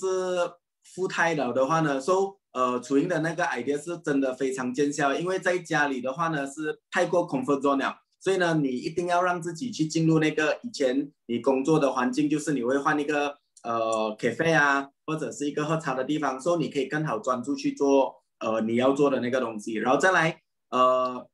[0.83, 20.41] 复胎了的话呢，说呃楚莹的那个 idea 是真的非常见效，因为在家里的话呢是太过 comfort zone 了，所以呢你一定要让自己去进入那个以前你工作的环境，就是你会换一个呃 cafe 啊，或者是一个喝茶的地方，说你可以更好专注去做呃你要做的那个东西，然后再来
[20.71, 21.27] 呃。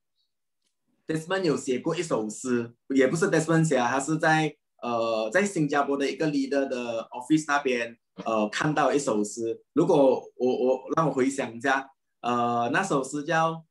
[1.05, 9.63] Desmond 有写过一首诗，也不是 Desmond 写啊，他是在呃在新加坡的一个 leader 的 office 那边呃看到一首诗。
[9.73, 11.89] 如果我我让我回想一下，
[12.21, 13.65] 呃那首诗叫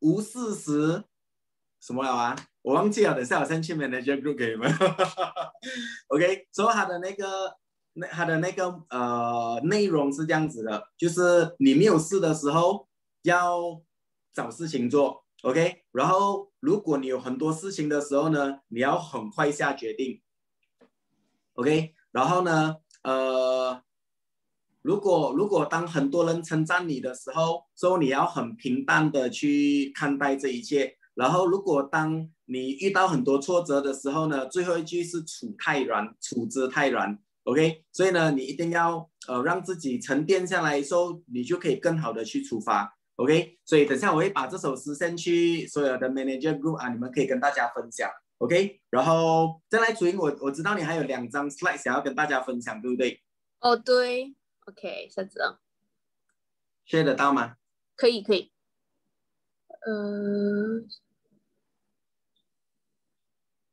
[0.00, 1.04] 无事时
[1.80, 2.36] 什么了啊？
[2.62, 4.70] 我忘记了，等下我先去 manager group 给你们。
[6.08, 7.56] OK，所以他的那个
[7.94, 12.88] 那他的那个呃内容是这样子的，就是你没有事的时候
[13.22, 13.82] 要。
[14.34, 15.82] 找事情做，OK。
[15.90, 20.22] 然后，如果你有很多事情的时候呢，你要很快下决定
[21.58, 21.92] ，OK。
[22.12, 23.82] 然后呢，呃，
[24.80, 30.94] 如果如果当很多人称赞你的时候，说你要很平淡的去看待这一切。
[31.14, 37.84] 然后，如果当你遇到很多挫折的时候呢，最后一句是处太软，处之泰然，OK。
[37.92, 42.96] 所以呢，你一定要呃让自己沉淀下来，说你就可以更好的去出发。
[43.16, 48.08] OK，所以等下我会把这首诗先去所有的 manager group 啊，你们可以跟大家分享。
[48.38, 53.22] OK，然后再来主音，我我知道你还有两张 slide 想要跟大家分享，对不对？
[53.60, 54.34] 哦，对
[54.66, 55.58] ，OK，下次啊
[56.86, 57.56] ，share 得到吗？
[57.96, 58.52] 可以，可以。
[59.86, 60.82] 呃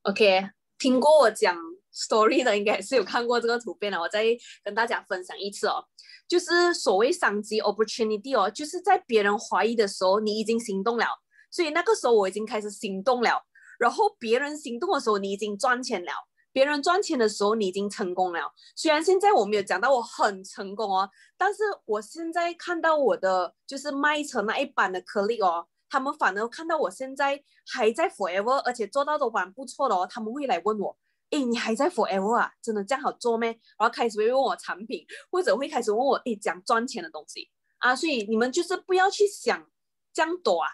[0.04, 1.58] ，OK，听过我讲。
[1.96, 4.26] story 的应该是有看过这个图片的，我再
[4.66, 5.86] 跟大家分享一次哦。
[6.28, 11.06] 就是所谓商机 opportunity 哦，就是在别人怀疑的时候，你已经行动了。
[11.50, 13.42] 所以那个时候我已经开始行动了。
[13.80, 16.12] 然后别人行动的时候，你已经赚钱了。
[16.52, 18.54] 别人赚钱的时候，你已经成功了。
[18.76, 30.98] 虽然现在我没有讲到我很成功哦，但是我现在看到我的就是卖成那一版的颗粒哦，他们反而看到我现在还在 forever，而且做到都蛮不错的哦，他们会来问我。
[31.32, 32.52] 哎，你还在 Forever 啊？
[32.62, 33.50] 真的这样好做咩？
[33.80, 37.50] 然后开始会问我产品，或者会开始问我哎讲赚钱的东西
[37.80, 37.96] 啊。
[37.96, 39.68] 所以你们就是不要去想
[40.14, 40.70] 这样多啊，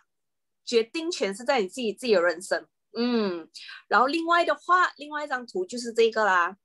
[0.65, 2.67] 决定权是在你自己自己的人生。
[2.97, 3.49] 嗯，
[3.87, 6.57] 然后另外的话，另外一张图就是这个啦。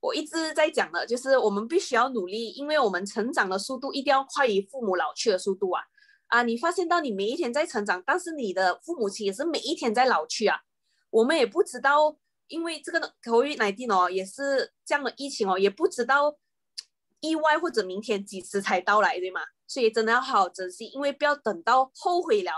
[0.00, 5.82] 我一直在讲的，就是我们必须要努力，因为我们成长的速度一定要快于父母老去的速度啊。
[6.26, 10.60] 啊，你发现到你每一天在成长，但是你的父母亲也是每一天在老去啊。
[11.10, 12.18] 我们也不知道。
[12.48, 16.36] 因为这个 COVID-19 哦，也是这样的疫情哦，也不知道
[17.20, 19.40] 意外或者明天几时才到来，对吗？
[19.66, 22.52] 所以真的要好好珍惜，因为不要等到后悔了，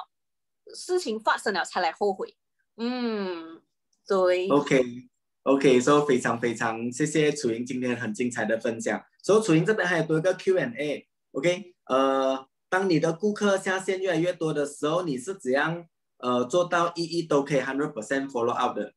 [0.74, 2.36] 事情发生了才来后悔。
[2.76, 3.60] 嗯，
[4.06, 4.48] 对。
[4.48, 9.02] OK，OK，所以非常非常谢谢楚莹今天很精彩的分享。
[9.22, 11.08] 所以楚莹这边还有多一个 Q&A。
[11.32, 15.86] OK，呃，当你的顾客下线越来越多的时候，你是怎样
[16.18, 18.92] 呃做到一一都可以 hundred percent follow up 的？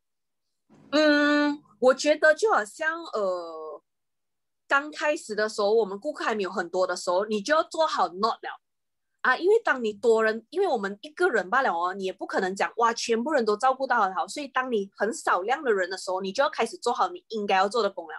[0.92, 3.82] 嗯，我觉得就好像呃，
[4.68, 8.62] 刚开始的时候，我们顾客还没有很多的时候，你就要做好 not 了
[9.22, 18.14] 啊，因为当你多人，因为我们一个人罢了哦，你也不可能讲哇，全部人都照顾到很好，所以当你很少量的人的时候，你就要开始做好你应该要做的工了，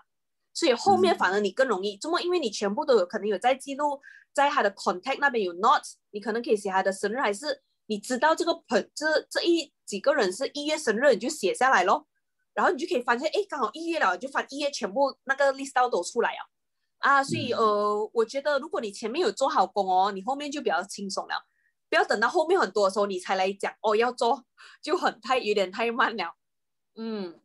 [0.53, 4.01] 所以后面反而你更容易，这么因为你全部都有可能有在记录，
[4.35, 12.07] 在他的 contact 那边有 not，你可能可以写他的生日，还是你知道这个朋这这一几个人是一月生日，你就写下来咯。
[12.53, 16.39] 然后你就可以发现，哎，刚好一月了，就翻一月全部那个 list 都出来了
[17.01, 17.23] 啊。
[17.23, 21.35] 所以呃，我觉得如果你前面有做好工哦，你后面就比较轻松了。
[21.89, 24.45] 不要等到后面很多的时候你才来讲哦，要做
[24.81, 26.37] 就很太有点太慢了。
[26.97, 27.41] 嗯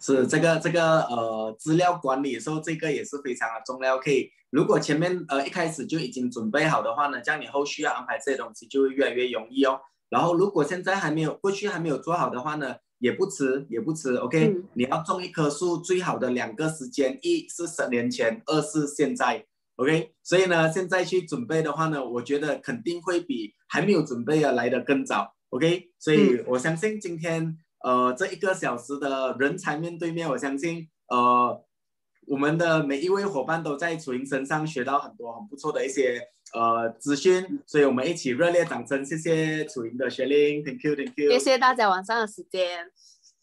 [0.00, 3.98] 是这个这个呃资料管理的时候，这个也是非常的重要。
[3.98, 9.80] 可以，如果前面呃一开始就已经准备好的话呢，这样你后续要安排这些东西就会越来越容易哦。
[10.08, 14.14] 然后如果现在还没有过去还没有做好的话呢，也不迟也不迟。
[14.16, 19.44] OK，你要种一棵树最好的两个时间，一是十年前，二是现在。
[19.76, 25.34] OK，所以呢，现在去准备的话呢，我觉得肯定会比还没有准备的来的更早。
[25.50, 31.64] OK，所以我相信今天呃这一个小时的人才面对面，我相信呃
[32.26, 36.20] 我们的每一位伙伴都在楚莹身上学到很多很不错的一些
[36.54, 42.90] 呃资讯，所以我们一起热烈掌声，谢谢楚莹的学龄，Thank you，Thank you，谢谢大家晚上的时间。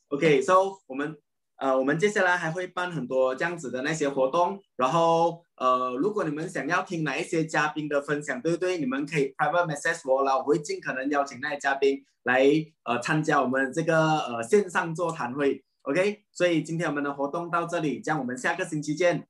[0.09, 1.17] OK，So 我们。
[1.57, 8.77] 呃，我们接下来还会办很多这样子的那些活动，然后呃，如果你们想要听哪一些嘉宾的分享，对不对？
[8.77, 12.43] 你们可以 private message 我啦，我会尽可能邀请那些嘉宾来
[12.83, 16.25] 呃参加我们这个呃线上座谈会，OK？
[16.33, 19.25] 所以今天我们的活动到这里，这样我们下个星期见。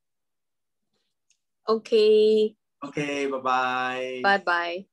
[1.65, 2.55] OK。
[2.83, 4.21] Okay, bye-bye.
[4.23, 4.85] Bye-bye.